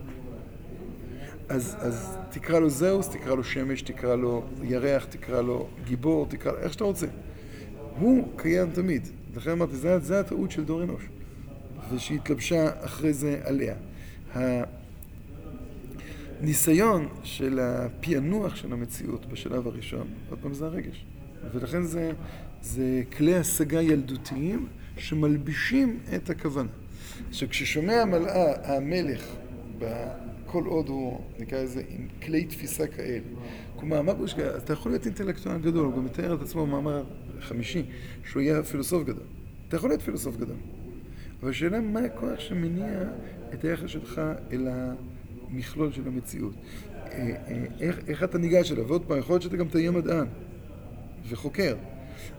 [1.50, 6.52] אז, אז תקרא לו זהוס, תקרא לו שמש, תקרא לו ירח, תקרא לו גיבור, תקרא
[6.52, 7.06] לו איך שאתה רוצה.
[7.98, 9.08] הוא קיים תמיד.
[9.36, 11.02] לכן אמרתי, זה, זה הטעות של דור אנוש.
[11.92, 13.74] ושהתלבשה אחרי זה עליה.
[16.40, 21.04] הניסיון של הפענוח של המציאות בשלב הראשון, עוד פעם זה הרגש.
[21.52, 22.12] ולכן זה,
[22.62, 26.68] זה כלי השגה ילדותיים שמלבישים את הכוונה.
[27.28, 29.26] עכשיו כששומע מלאה המלך,
[30.52, 33.20] כל עוד הוא, נקרא לזה, עם כלי תפיסה כאלה,
[33.76, 34.56] כלומר, מה פירוש כאלה?
[34.56, 37.04] אתה יכול להיות אינטלקטואל גדול, הוא גם מתאר את עצמו במאמר
[37.40, 37.82] חמישי,
[38.24, 39.24] שהוא יהיה פילוסוף גדול.
[39.68, 40.56] אתה יכול להיות פילוסוף גדול.
[41.42, 43.02] אבל השאלה מה הכוח שמניע
[43.54, 44.20] את היחס שלך
[44.52, 44.68] אל
[45.48, 46.54] המכלול של המציאות.
[46.54, 48.88] אה, אה, איך, איך אתה ניגש אליו?
[48.88, 50.26] ועוד פעם, יכול להיות שאתה גם תהיה מדען
[51.28, 51.76] וחוקר.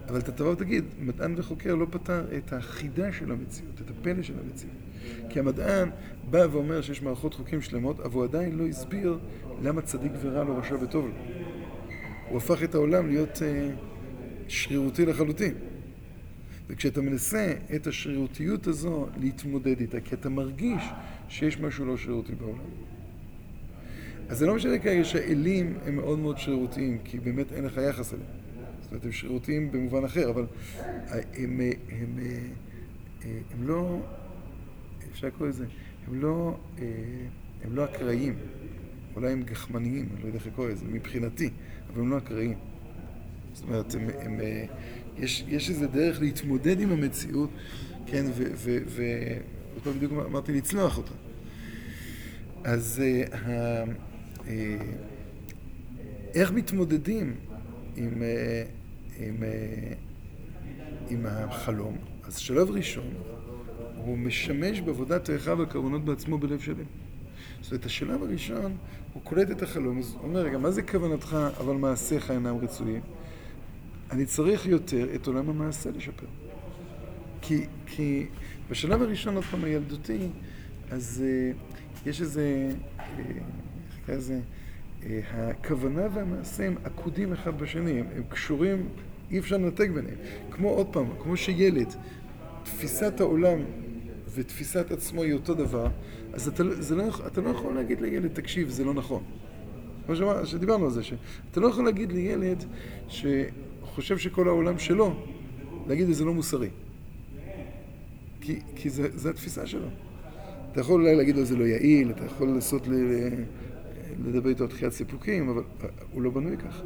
[0.09, 4.33] אבל אתה תבוא ותגיד, מדען וחוקר לא פתר את החידה של המציאות, את הפלא של
[4.39, 4.80] המציאות.
[5.29, 5.89] כי המדען
[6.29, 9.19] בא ואומר שיש מערכות חוקים שלמות, אבל הוא עדיין לא הסביר
[9.61, 11.13] למה צדיק ורע לו, רשע וטוב לו.
[12.29, 13.41] הוא הפך את העולם להיות uh,
[14.47, 15.53] שרירותי לחלוטין.
[16.67, 20.83] וכשאתה מנסה את השרירותיות הזו להתמודד איתה, כי אתה מרגיש
[21.29, 22.69] שיש משהו לא שרירותי בעולם.
[24.29, 28.13] אז זה לא משנה כרגע שהאלים הם מאוד מאוד שרירותיים, כי באמת אין לך יחס
[28.13, 28.27] אליהם.
[28.81, 30.45] זאת אומרת, הם שרירותיים במובן אחר, אבל
[31.09, 31.59] הם, הם,
[31.89, 32.19] הם,
[33.23, 33.99] הם לא,
[35.11, 35.65] אפשר לקרוא לזה,
[36.07, 36.57] הם לא,
[37.63, 38.35] הם לא אקראיים.
[39.15, 41.49] אולי הם גחמניים, אני לא יודע איך לקרוא לזה, מבחינתי,
[41.93, 42.57] אבל הם לא אקראיים.
[43.53, 44.39] זאת אומרת, הם, הם,
[45.17, 47.49] יש, יש איזה דרך להתמודד עם המציאות,
[48.05, 48.25] כן,
[48.65, 51.13] ועוד פעם בדיוק אמרתי לצלוח אותה.
[52.63, 54.49] אז uh,
[56.33, 57.35] איך מתמודדים
[57.95, 58.23] עם,
[59.19, 59.95] עם, uh,
[61.09, 61.97] עם החלום?
[62.23, 63.13] אז שלב ראשון,
[64.05, 66.85] הוא משמש בעבודת האחד והקרבנות בעצמו בלב שלם.
[67.61, 68.77] זאת אומרת, השלב הראשון,
[69.13, 73.01] הוא קולט את החלום, אז הוא אומר, רגע, מה זה כוונתך, אבל מעשיך אינם רצויים?
[74.11, 76.25] אני צריך יותר את עולם המעשה לשפר.
[77.41, 78.25] כי, כי
[78.69, 80.27] בשלב הראשון, עוד פעם, הילדותי,
[80.91, 83.01] אז uh, יש איזה, uh,
[84.09, 84.39] איזה,
[85.01, 88.89] uh, הכוונה והמעשה הם עקודים אחד בשני, הם, הם קשורים,
[89.31, 90.17] אי אפשר לנתק ביניהם.
[90.51, 91.95] כמו עוד פעם, כמו שילד,
[92.63, 93.59] תפיסת העולם
[94.35, 95.87] ותפיסת עצמו היא אותו דבר,
[96.33, 99.23] אז אתה, זה לא, אתה לא יכול להגיד לילד, תקשיב, זה לא נכון.
[100.05, 102.63] כמו שאמר, שדיברנו על זה, שאתה לא יכול להגיד לילד
[103.07, 105.13] שחושב שכל העולם שלו,
[105.87, 106.69] להגיד שזה לא מוסרי.
[108.41, 109.87] כי, כי זה, זה התפיסה שלו.
[110.71, 112.93] אתה יכול אולי להגיד לו זה לא יעיל, אתה יכול לעשות ל,
[114.25, 115.63] לדבר איתו על דחיית סיפוקים, אבל
[116.11, 116.83] הוא לא בנוי ככה.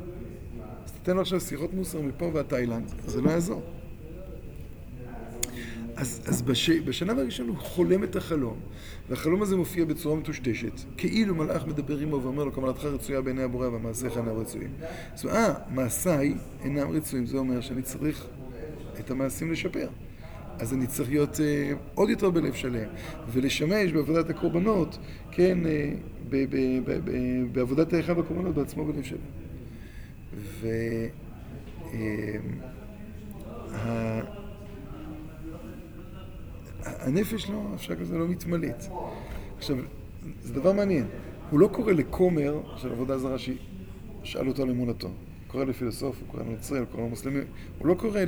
[0.86, 3.62] אז תתן לו עכשיו שיחות מוסר מפה ועד תאילנד, זה לא יעזור.
[5.96, 8.60] אז, אז בש, בשלב הראשון הוא חולם את החלום,
[9.10, 13.68] והחלום הזה מופיע בצורה מטושטשת, כאילו מלאך מדבר עמו ואומר לו, קבלתך רצויה בעיני הבורא
[13.68, 14.72] ומעשיך אינם רצויים.
[15.24, 18.26] אומרת, אה, מעשיי אינם רצויים, זה אומר שאני צריך
[19.00, 19.88] את המעשים לשפר.
[20.60, 22.88] אז אני צריך להיות אה, עוד יותר בלב שלם,
[23.32, 24.98] ולשמש בעבודת הקורבנות,
[25.32, 25.94] כן, אה,
[26.30, 26.56] ב, ב,
[26.86, 27.12] ב, ב,
[27.52, 29.18] בעבודת האחד בקורבנות בעצמו בלב שלם.
[30.38, 30.68] ו...
[33.74, 34.22] אה,
[36.86, 38.84] הנפש לא, אפשר כזה לא מתמלאת.
[39.58, 39.78] עכשיו,
[40.42, 41.08] זה דבר מעניין.
[41.50, 45.08] הוא לא קורא לכומר של עבודה זרה ששאל אותו על אמונתו.
[45.08, 45.16] הוא
[45.48, 47.40] קורא לפילוסוף, הוא קורא לנוצרי, הוא קורא למוסלמי.
[47.80, 48.20] הוא לא קורא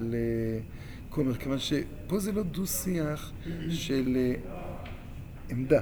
[0.00, 3.32] לכומר, כיוון שפה זה לא דו-שיח
[3.68, 4.34] של אה,
[5.48, 5.80] עמדה.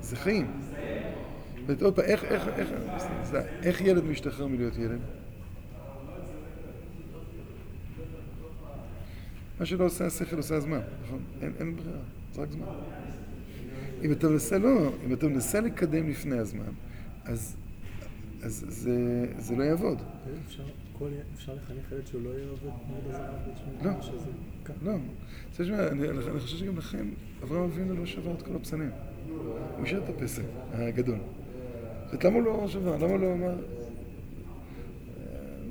[0.00, 0.46] זה חיים.
[1.66, 2.68] ועוד פעם, איך, איך, איך,
[3.62, 5.00] איך ילד משתחרר מלהיות ילד?
[9.62, 11.18] מה שלא עושה השכל עושה הזמן, נכון?
[11.42, 11.98] אין, אין ברירה,
[12.32, 12.66] זה רק זמן.
[14.04, 16.72] אם אתה מנסה, לא, אם אתה מנסה לקדם לפני הזמן,
[17.24, 17.56] אז,
[18.42, 20.02] אז זה, זה לא יעבוד.
[20.46, 20.62] אפשר,
[20.98, 23.14] כל, אפשר לחנך ילד שהוא לא יהיה עובד מאוד
[23.82, 23.90] לא,
[24.82, 24.98] לא.
[25.56, 27.10] תשמע, אני, אני חושב שגם לכם,
[27.42, 28.90] אברהם אבינו לא שבר את כל הפסנים.
[29.28, 31.18] הוא השאיר את הפסל הגדול.
[32.24, 32.96] למה הוא לא שבר?
[32.96, 33.54] למה הוא לא אמר...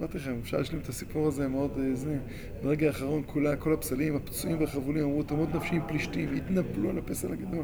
[0.02, 2.18] אמרתי לכם, אפשר להשלים את הסיפור הזה מאוד אה, זה.
[2.64, 7.34] ברגע האחרון כולה, כל הפסלים, הפצועים והחבולים אמרו, תמות נפשי עם פלישתים, התנפלו על הפסל
[7.34, 7.64] הגדול,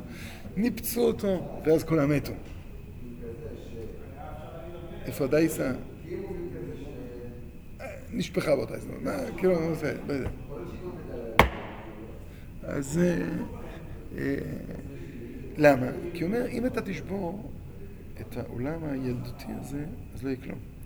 [0.58, 2.32] ניפצו אותו, ואז כולם מתו.
[5.06, 5.72] איפה הדייסה?
[8.14, 10.30] נשפכה באותה הזמן, מה, כאילו, מה עושה, לא יודע.
[12.64, 13.28] אז אה,
[14.18, 14.36] אה,
[15.58, 15.88] למה?
[16.14, 17.52] כי הוא אומר, אם אתה תשבור
[18.22, 20.77] את העולם הילדותי הזה, אז לא יהיה כלום.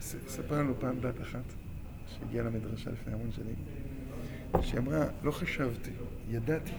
[0.00, 1.44] ספר לנו פעם דת אחת.
[2.08, 3.54] שהגיעה למדרשה לפני המון שנים,
[4.62, 5.90] שהיא אמרה, לא חשבתי,
[6.30, 6.72] ידעתי,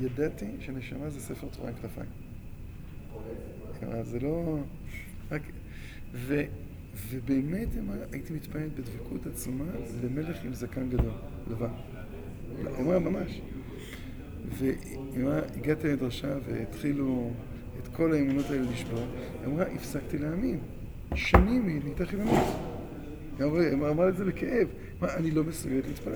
[0.00, 2.10] ידעתי שנשמה זה ספר תורה עם כתפיים.
[4.02, 4.58] זה לא...
[5.30, 5.42] רק...
[6.12, 6.42] ו...
[7.10, 7.68] ובאמת
[8.12, 9.64] הייתי מתפעל בדבקות עצומה
[10.04, 11.12] למלך עם זקן גדול,
[11.50, 11.70] לבן.
[12.58, 13.40] היא אמרה, ממש.
[15.14, 17.32] והגעתי למדרשה והתחילו
[18.00, 18.98] כל האמונות האלה לשבור.
[18.98, 20.58] היא אמרה, הפסקתי להאמין.
[21.14, 22.34] שנים היא נהייתה חילונית.
[23.38, 24.68] היא אמרה את זה בכאב.
[25.00, 26.14] מה, אני לא מסוגלת להתפלל.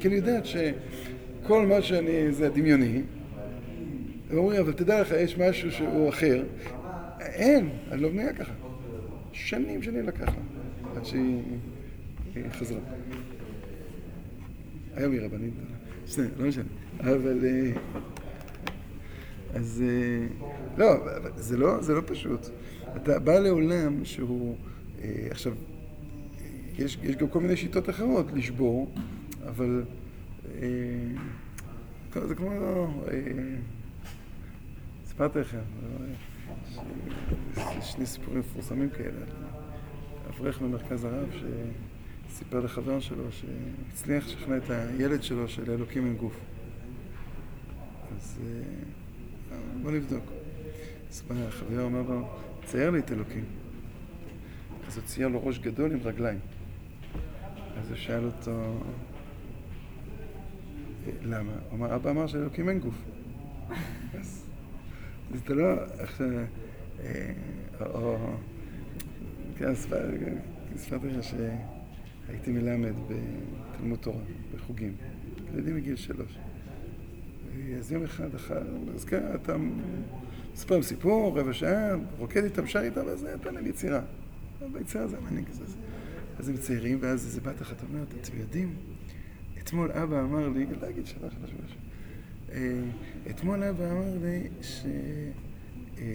[0.00, 3.02] כי אני יודעת שכל מה שאני, זה דמיוני.
[4.30, 6.44] הם אומרים, אבל תדע לך, יש משהו שהוא אחר.
[7.20, 8.52] אין, אני לא בנויה ככה.
[9.32, 10.42] שנים שנים לקח לה,
[10.96, 11.42] עד שהיא
[12.50, 12.80] חזרה.
[14.96, 15.52] היום היא רבנית,
[16.04, 16.64] בסדר, לא משנה.
[17.00, 17.38] אבל...
[19.54, 19.84] אה, אז...
[19.86, 20.26] אה,
[20.76, 20.86] לא,
[21.36, 22.46] זה לא, זה לא פשוט.
[22.96, 24.56] אתה בא לעולם שהוא...
[25.02, 25.52] אה, עכשיו,
[26.78, 28.94] יש, יש גם כל מיני שיטות אחרות לשבור,
[29.48, 29.84] אבל...
[32.26, 32.50] זה כמו...
[35.06, 35.58] סיפרתי לכם,
[37.82, 39.20] שני סיפורים מפורסמים כאלה.
[40.28, 41.28] אברך ממרכז הרב
[42.28, 46.40] שסיפר לחבר שלו שהצליח לשכנע את הילד שלו שלאלוקים אין גוף.
[48.16, 48.62] אז אה,
[49.82, 50.24] בוא נבדוק.
[51.10, 52.28] אז החבר אומר לו,
[52.64, 53.44] צייר לי את אלוקים.
[54.86, 56.38] אז הוא צייר לו ראש גדול עם רגליים.
[57.76, 58.80] אז הוא שאל אותו,
[61.22, 61.52] למה?
[61.68, 63.04] הוא אמר, אבא אמר שאלוקים אין גוף.
[65.32, 65.64] אז אתה לא,
[67.00, 67.32] אה,
[67.80, 68.16] או,
[69.56, 69.74] כן,
[70.76, 74.22] סיפרתי לך שהייתי מלמד בתלמוד תורה,
[74.54, 74.94] בחוגים,
[75.54, 76.38] ילדים מגיל שלוש.
[77.78, 78.62] אז יום אחד אחר,
[78.94, 79.56] אז כן, אתה
[80.54, 84.00] מספר להם סיפור, רבע שעה, רוקד איתם, שר איתם, ואז נתן להם יצירה.
[84.72, 85.64] ביצירה זה מנהיג כזה.
[86.38, 88.74] אז הם צעירים, ואז איזה בת אחת אומרת, אתם יודעים,
[89.58, 91.76] אתמול אבא אמר לי, לא אגיד שלוש, שלוש, שלוש.
[92.52, 92.82] אה,
[93.30, 94.84] אתמול אבא אמר לי ש...
[95.98, 96.14] אה,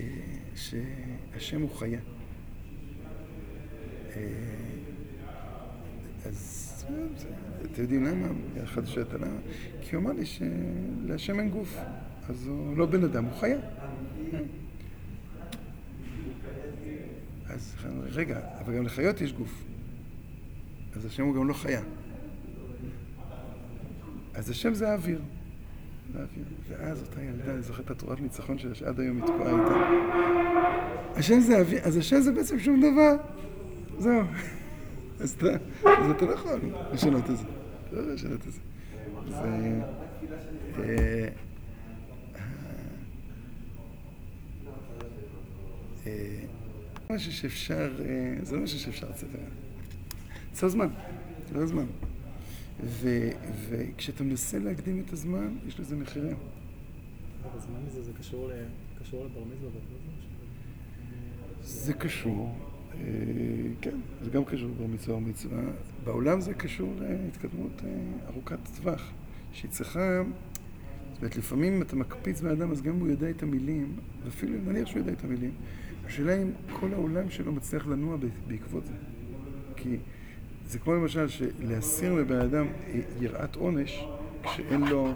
[0.56, 2.00] שהשם הוא חיה.
[4.16, 4.22] אה,
[6.88, 7.26] אז
[7.72, 8.28] אתם יודעים למה?
[8.86, 9.28] שואל למה?
[9.82, 11.78] כי הוא אמר לי שלהשם אין גוף,
[12.30, 13.58] אז הוא לא בן אדם, הוא חיה.
[17.50, 17.76] אז
[18.12, 19.64] רגע, אבל גם לחיות יש גוף.
[20.96, 21.82] אז השם הוא גם לא חיה.
[24.34, 25.22] אז השם זה האוויר.
[26.14, 26.46] לאוויר.
[26.70, 29.76] ואז אותה ילדה, אני זוכר את התורת ניצחון שלה, שעד היום היא תקועה איתה.
[31.16, 33.16] השם זה אוויר, אז השם זה בעצם שום דבר.
[34.00, 34.24] זהו.
[35.24, 36.60] אז אתה, לא יכול
[36.94, 37.44] לשנות את זה.
[37.88, 38.60] אתה לא יכול לשנות את זה.
[39.28, 39.82] זה...
[40.80, 41.28] אה,
[46.08, 46.40] אה,
[47.10, 49.50] משהו שאפשר, אה, זה לא משהו שאפשר לצאת עליו.
[50.52, 50.88] צריך זמן,
[51.46, 51.86] צריך זמן.
[52.84, 53.30] ו,
[53.70, 56.38] וכשאתה מנסה להקדים את הזמן, יש לזה מחירים.
[57.56, 58.52] הזמן הזה זה קשור
[59.12, 59.70] לבר מצווה
[61.62, 62.56] זה קשור,
[63.82, 65.62] כן, זה גם קשור לבר מצווה ומצווה.
[66.04, 67.90] בעולם זה קשור להתקדמות אה,
[68.28, 69.12] ארוכת טווח,
[69.52, 70.22] שהיא צריכה...
[71.14, 75.00] זאת אומרת, לפעמים אתה מקפיץ באדם, אז גם הוא יודע את המילים, ואפילו נניח שהוא
[75.00, 75.52] יודע את המילים,
[76.06, 78.94] השאלה אם כל העולם שלו מצליח לנוע בעקבות זה.
[79.76, 79.98] כי
[80.68, 82.66] זה כמו למשל שלהסיר מבן אדם
[83.22, 84.06] יראת עונש
[84.44, 85.14] כשאין לו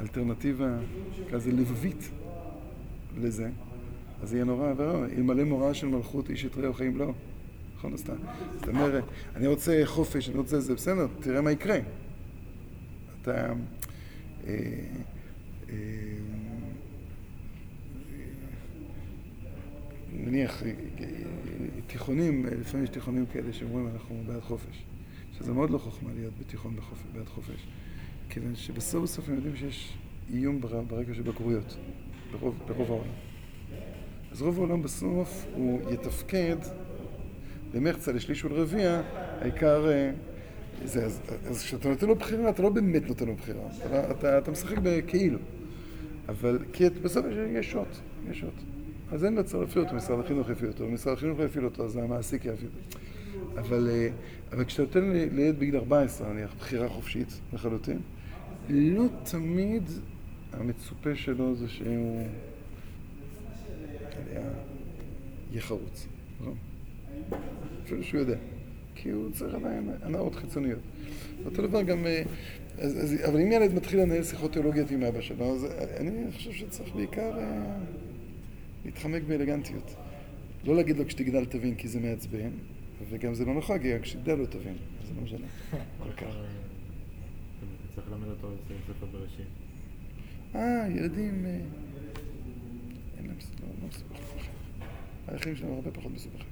[0.00, 0.78] אלטרנטיבה
[1.30, 2.10] כזה לבבית
[3.16, 3.50] לזה,
[4.22, 5.06] אז יהיה נורא ורע.
[5.06, 7.12] אלמלא מוראה של מלכות איש את רעהו חיים לא.
[7.76, 7.92] נכון?
[7.92, 8.12] אז אתה
[8.70, 9.00] אומר,
[9.36, 11.78] אני רוצה חופש, אני רוצה זה, בסדר, תראה מה יקרה.
[13.22, 13.52] אתה...
[14.46, 14.54] אה,
[15.68, 15.74] אה,
[20.12, 20.62] נניח,
[21.86, 24.84] תיכונים, לפעמים יש תיכונים כאלה שאומרים אנחנו בעד חופש.
[25.38, 27.66] שזה מאוד לא חוכמה להיות בתיכון בחופש, בעד חופש.
[28.28, 29.96] כיוון שבסוף בסוף הם יודעים שיש
[30.32, 31.76] איום ברקע של בגרויות,
[32.32, 33.33] ברוב, ברוב העולם.
[34.34, 36.56] אז רוב העולם בסוף הוא יתפקד
[37.74, 39.02] למחצה, לשליש ולרביע,
[39.40, 39.88] העיקר...
[39.88, 40.10] אה,
[40.84, 44.38] זה, אז, אז כשאתה נותן לו בחירה, אתה לא באמת נותן לו בחירה, אתה, אתה,
[44.38, 45.38] אתה משחק בכאילו.
[46.28, 47.88] אבל כי בסוף יש שוט,
[48.30, 48.54] יש שוט.
[49.12, 51.84] אז אין לו צורך להפעיל אותו, משרד החינוך יפעיל אותו, משרד החינוך לא יפעיל אותו,
[51.84, 52.98] אז המעסיק יפעיל אותו.
[53.60, 54.08] אבל, אה,
[54.52, 57.98] אבל כשאתה נותן לילד בגיל 14, נניח, בחירה חופשית לחלוטין,
[58.70, 59.82] לא תמיד
[60.52, 62.26] המצופה שלו זה שהוא
[64.32, 66.06] יהיה חרוץ?
[67.84, 68.36] אפילו שהוא יודע.
[68.94, 70.80] כי הוא צריך עדיין הנאות חיצוניות.
[71.44, 72.06] אותו דבר גם...
[72.06, 72.22] אה,
[72.78, 75.66] אז, אז, אבל אם ילד מתחיל לנהל שיחות תיאולוגיות עם אבא שלו, אז
[76.00, 77.38] אני חושב שצריך בעיקר...
[78.84, 79.94] להתחמק באלגנטיות.
[80.64, 82.50] לא להגיד לו כשתגדל תבין כי זה מעצבן,
[83.10, 84.76] וגם זה לא נכון, כי שידע לא תבין,
[85.08, 85.46] זה לא משנה.
[86.02, 86.22] כל כך.
[86.26, 88.48] אתה צריך ללמד אותו
[88.86, 89.46] ספר בראשית.
[90.54, 91.46] אה, ילדים...
[93.26, 94.24] לא לא מסובכים.
[95.28, 96.46] החיים שלהם הרבה פחות מסובכים.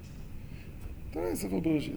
[1.11, 1.95] אתה רואה ספר בראשית.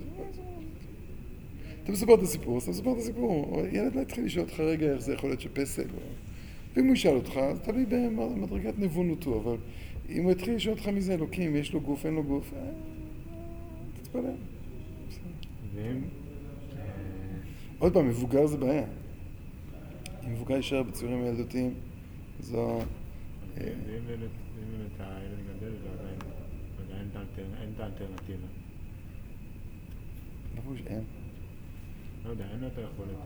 [1.84, 3.60] אתה מספר את הסיפור, אז אתה מספר את הסיפור.
[3.72, 5.86] ילד לא יתחיל לשאול אותך רגע איך זה יכול להיות שפסל.
[6.74, 9.56] ואם הוא ישאל אותך, אז תלוי במדרגת נבונותו, אבל
[10.08, 12.70] אם הוא יתחיל לשאול אותך מי זה אלוקים, יש לו גוף, אין לו גוף, אה,
[14.02, 14.30] תתפלא.
[17.78, 18.86] עוד פעם, מבוגר זה בעיה.
[20.26, 21.74] אם מבוגר יישאר בציורים ילדותיים,
[22.40, 22.80] זו...
[24.80, 26.18] אה, ואם באמת אם באמת הילד גדל ועדיין
[26.78, 28.46] עדיין אין את האלטר- אין את האלטרנטיבה.
[30.62, 31.04] חושב שאין.
[32.24, 33.18] לא יודע, אין את היכולת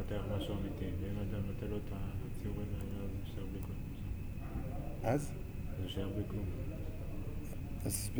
[0.00, 0.84] לפתח משהו אמיתי.
[1.00, 3.78] ואם אתה נותן לו את הציורים האלה, אז יישאר בלי כלום.
[5.02, 5.32] אז?
[5.82, 6.44] יישאר בלי כלום.
[7.84, 8.10] אז,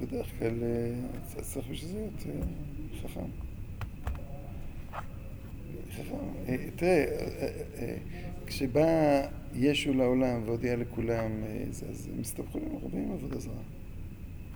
[0.00, 0.94] בדרך כלל אה,
[1.42, 2.46] צריך בשביל זה להיות אה,
[3.02, 3.30] חכם.
[6.48, 7.96] אה, תראה, אה, אה,
[8.46, 9.20] כשבא
[9.54, 11.30] ישו לעולם והודיע לכולם,
[11.70, 13.62] אז הם הסתבכו להם הרבה עם עבודה זרה.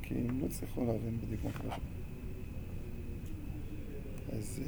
[0.02, 1.82] כי הם לא הצליחו להבין בדיוק מה קורה שם.
[4.36, 4.60] אז...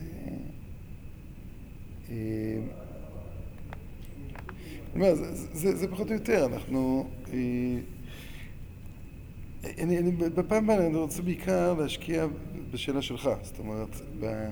[5.52, 7.08] זה, פחות או יותר, אנחנו...
[9.78, 12.26] אני, אני, בפעם הבאה אני רוצה בעיקר להשקיע
[12.70, 14.48] בשאלה שלך, זאת אומרת, ב,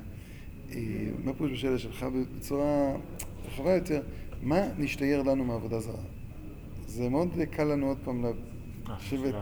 [1.25, 2.07] מה פירוש בשאלה שלך
[2.37, 2.97] בצורה
[3.47, 4.03] רחבה יותר,
[4.43, 6.03] מה נשתייר לנו מעבודה זרה?
[6.87, 8.31] זה מאוד קל לנו עוד פעם אה,
[8.99, 9.35] לשבת.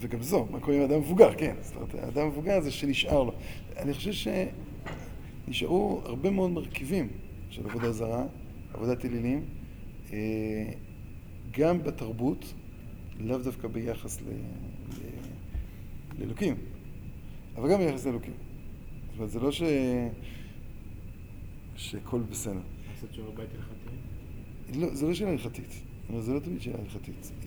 [0.00, 3.32] וגם זו, מה קורה עם אדם מבוגר, כן, זאת אומרת, האדם מבוגר זה שנשאר לו.
[3.76, 4.30] אני חושב
[5.46, 7.08] שנשארו הרבה מאוד מרכיבים
[7.50, 8.24] של עבודה זרה,
[8.74, 9.44] עבודת אלילים,
[10.12, 10.18] אה,
[11.50, 12.54] גם בתרבות,
[13.20, 14.22] לאו דווקא ביחס.
[16.18, 16.54] לאלוקים,
[17.56, 18.34] אבל גם ביחס לאלוקים.
[19.14, 19.62] זאת אומרת, זה לא ש...
[21.76, 22.60] שהכל בסדר.
[22.90, 24.80] לעשות שיעורי בית הלכתיים?
[24.82, 25.82] לא, זה לא שאלה הלכתית.
[26.20, 27.22] זה לא תמיד שאלה הלכתית.
[27.22, 27.46] זאת אומרת,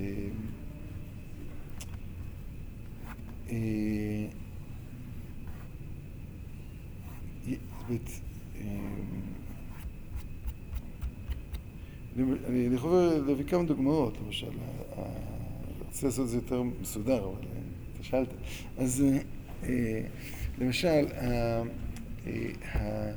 [3.49, 4.27] אה,
[12.17, 12.91] אני- אני אני יכול
[13.27, 15.03] להביא כמה דוגמאות, למשל, ה- ה-
[15.89, 17.59] רציתי לעשות את זה יותר מסודר, אבל אה,
[17.95, 18.33] אתה שאלת.
[18.77, 19.17] אז אה,
[19.63, 20.01] אה,
[20.57, 21.61] למשל, ה-
[22.27, 23.13] אה, ה-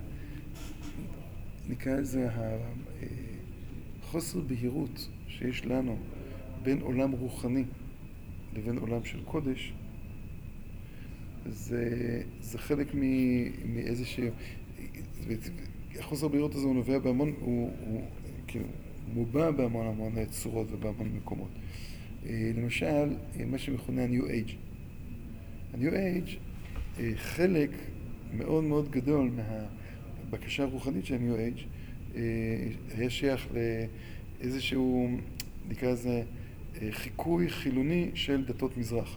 [1.68, 2.28] נקרא לזה
[4.02, 5.96] החוסר בהירות שיש לנו
[6.62, 7.64] בין עולם רוחני
[8.56, 9.72] לבין עולם של קודש,
[11.46, 11.84] זה,
[12.40, 14.24] זה חלק מ- מאיזשהו...
[15.98, 18.02] החוסר בהירות הזה הוא נובע בהמון, הוא, הוא
[18.46, 18.64] כאילו
[19.14, 21.50] מובע בהמון המון צורות ובהמון מקומות.
[22.26, 22.86] אה, למשל,
[23.40, 24.52] אה, מה שמכונה ה-New Age.
[25.74, 26.49] ה-New Age, אה,
[27.16, 27.70] חלק
[28.32, 29.30] מאוד מאוד גדול
[30.30, 31.62] מהבקשה הרוחנית של ה-New Age
[32.14, 32.20] אה,
[32.96, 33.46] היה שייך
[34.40, 35.10] לאיזשהו,
[35.68, 36.22] נקרא לזה,
[36.82, 39.16] אה, חיקוי חילוני של דתות מזרח.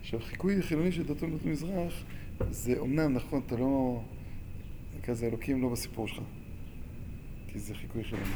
[0.00, 2.04] עכשיו, חיקוי חילוני של דתות מזרח
[2.50, 4.02] זה אומנם נכון, אתה לא...
[4.98, 6.22] נקרא לזה אלוקים לא בסיפור שלך,
[7.48, 8.26] כי זה חיקוי חילוני.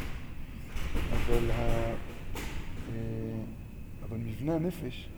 [1.12, 1.94] אבל, ה...
[2.92, 3.38] אה,
[4.02, 5.08] אבל מבנה הנפש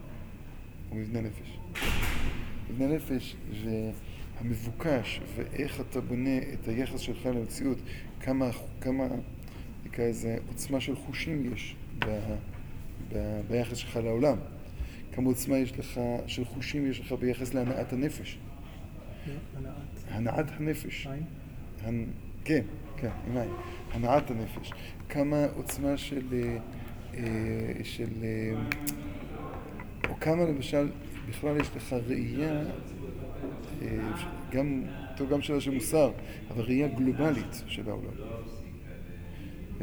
[0.89, 1.59] הוא מבנה נפש.
[2.71, 3.37] מבנה נפש
[4.41, 7.79] והמבוקש ואיך אתה בונה את היחס שלך למציאות,
[8.21, 8.51] כמה,
[8.81, 9.07] כמה
[9.87, 12.21] נקרא לזה עוצמה של חושים יש ב,
[13.13, 14.37] ב, ביחס שלך לעולם.
[15.13, 18.39] כמה עוצמה יש לך, של חושים יש לך ביחס להנעת הנפש.
[19.57, 19.75] הנעת
[20.09, 21.09] הנעת הנפש.
[21.83, 22.05] הנ...
[22.45, 22.63] כן,
[22.97, 23.51] כן, עם עין.
[23.93, 24.73] הנעת הנפש.
[25.09, 26.23] כמה עוצמה של...
[26.33, 26.57] אה,
[27.15, 28.09] אה, של...
[28.23, 28.61] אה,
[30.09, 30.89] או כמה למשל,
[31.29, 32.63] בכלל יש לך ראייה,
[33.83, 33.99] אה,
[34.53, 34.83] גם,
[35.17, 36.11] טוב, גם שאלה של מוסר,
[36.51, 38.13] אבל ראייה גלובלית של העולם.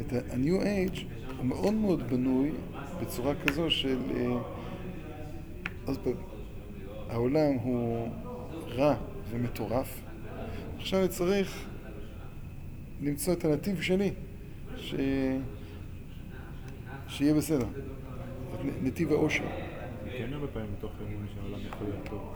[0.00, 1.00] את ה-New Age
[1.38, 2.50] הוא מאוד מאוד בנוי
[3.00, 3.98] בצורה כזו של...
[4.16, 4.26] אה,
[5.84, 6.12] עוד פעם,
[7.08, 8.08] העולם הוא
[8.68, 8.94] רע
[9.30, 10.00] ומטורף.
[10.76, 11.66] עכשיו אני צריך
[13.02, 14.10] למצוא את הנתיב שלי,
[14.76, 14.94] ש...
[17.08, 17.66] שיהיה בסדר.
[18.82, 19.65] נתיב האושר.
[20.18, 22.34] כן הרבה פעמים מתוך אמון שהעולם יכול להיות טוב.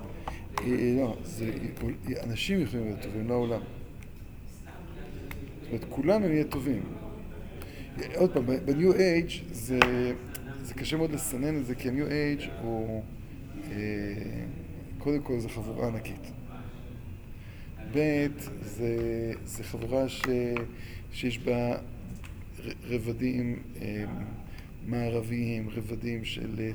[0.60, 1.52] אה, לא, זה,
[2.24, 3.60] אנשים יכולים להיות טובים, לא העולם.
[5.60, 6.82] זאת אומרת, כולנו נהיה טובים.
[8.14, 9.78] עוד פעם, ב-New Age זה,
[10.62, 13.02] זה קשה מאוד לסנן את זה, כי ה-New Age הוא,
[13.70, 13.76] אה,
[14.98, 16.30] קודם כל זה חבורה ענקית.
[17.94, 18.26] ב',
[18.62, 18.96] זה,
[19.44, 20.22] זה חבורה ש,
[21.12, 21.76] שיש בה
[22.84, 24.04] רבדים, אה,
[24.86, 26.70] מערביים, רבדים של אה,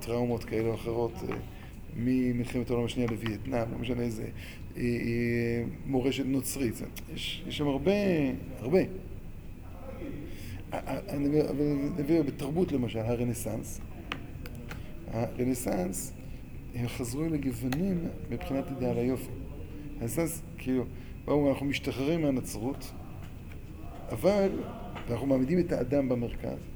[0.00, 1.36] טראומות כאלה או אחרות, אה,
[1.96, 6.82] ממלחמת העולם השנייה לווייטנאם, לא משנה איזה, אה, אה, מורשת נוצרית.
[7.14, 7.92] יש, יש שם הרבה,
[8.58, 8.80] הרבה.
[10.72, 11.18] אבל
[11.98, 13.80] נביא בתרבות למשל, הרנסאנס.
[15.10, 16.12] הרנסאנס,
[16.74, 19.30] הם חזרו אל הגוונים מבחינת אידאל היופי.
[19.98, 20.84] הרנסאנס, כאילו,
[21.24, 22.92] באו, אנחנו משתחררים מהנצרות,
[24.12, 24.50] אבל,
[25.08, 26.71] ואנחנו מעמידים את האדם במרכז.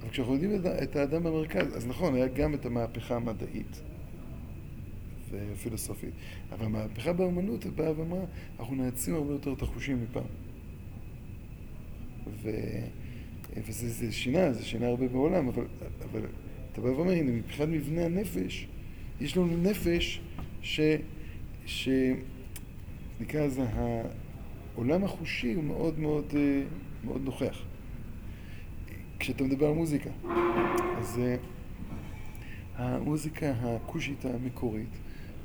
[0.00, 3.82] אבל כשאנחנו מעמידים את האדם במרכז, אז נכון, היה גם את המהפכה המדעית
[5.30, 6.14] והפילוסופית,
[6.52, 8.24] אבל המהפכה באמנות באה ואמרה,
[8.58, 10.24] אנחנו נעצים הרבה יותר את החושים מפעם.
[12.42, 12.50] ו...
[13.66, 15.64] וזה זה שינה, זה שינה הרבה בעולם, אבל,
[16.10, 16.20] אבל
[16.72, 18.68] אתה בא ואומר, הנה, מבחינת מבנה הנפש,
[19.20, 20.20] יש לנו נפש
[20.62, 20.80] ש...
[21.66, 21.88] ש...
[23.20, 23.62] נקרא לזה,
[24.74, 26.62] העולם החושי הוא מאוד מאוד, אה,
[27.04, 27.62] מאוד נוכח.
[29.24, 30.10] כשאתה מדבר על מוזיקה,
[30.98, 31.36] אז אה,
[32.76, 34.88] המוזיקה הכושית המקורית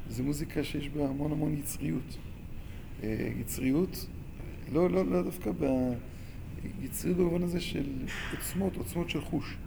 [0.10, 2.18] זו מוזיקה שיש בה המון המון יצריות.
[3.04, 4.08] אה, יצריות,
[4.72, 5.66] לא, לא, לא דווקא ב...
[6.82, 7.86] יצריות במובן הזה של
[8.32, 9.58] עוצמות, עוצמות של חוש.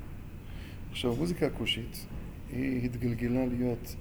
[0.91, 2.07] עכשיו, המוזיקה הכושית
[2.51, 3.97] היא התגלגלה להיות,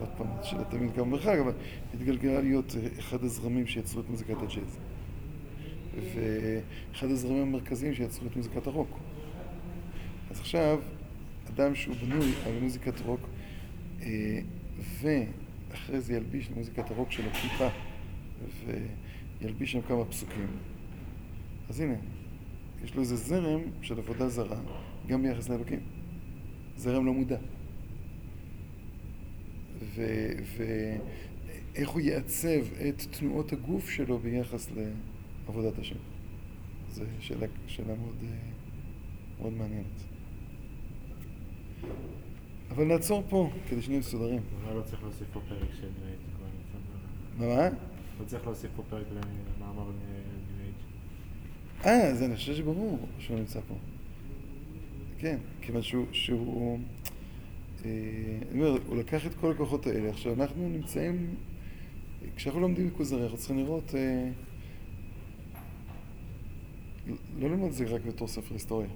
[0.00, 1.52] עוד פעם, שאלה תמיד כמה מרחק, אבל
[1.94, 4.78] התגלגלה להיות אחד הזרמים שיצרו את מוזיקת הג'אז.
[5.94, 8.98] ואחד הזרמים המרכזיים שיצרו את מוזיקת הרוק.
[10.32, 10.80] אז עכשיו,
[11.54, 13.20] אדם שהוא בנוי על מוזיקת רוק,
[14.02, 14.40] אה,
[15.00, 17.68] ואחרי זה ילביש למוזיקת הרוק שלו כיפה,
[19.40, 20.46] וילביש שם כמה פסוקים,
[21.68, 21.94] אז הנה,
[22.84, 24.60] יש לו איזה זרם של עבודה זרה,
[25.06, 25.80] גם ביחס לאלוקים.
[26.76, 27.38] זרם לא מודע.
[30.56, 34.70] ואיך הוא יעצב את תנועות הגוף שלו ביחס
[35.46, 35.96] לעבודת השם.
[36.90, 38.36] זו שאלה, שאלה מאוד, אה,
[39.40, 40.11] מאוד מעניינת.
[42.70, 44.40] אבל נעצור פה, כדי שנהיה מסודרים.
[44.64, 46.18] אולי לא צריך להוסיף פה פרק של ניו אייג'.
[47.38, 47.78] מה?
[48.20, 50.16] לא צריך להוסיף פה פרק למאמר ניו
[50.64, 50.74] אייג'.
[51.86, 53.74] אה, אז אני חושב שברור שהוא נמצא פה.
[55.18, 56.78] כן, כיוון שהוא, שהוא
[57.84, 57.90] אה,
[58.50, 60.10] אני אומר, הוא לקח את כל הכוחות האלה.
[60.10, 61.34] עכשיו, אנחנו נמצאים,
[62.36, 64.28] כשאנחנו לומדים כוזרי, אנחנו צריכים לראות, אה,
[67.38, 68.88] לא ללמוד את זה רק בתור ספר היסטוריה.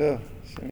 [0.00, 0.58] טוב, שם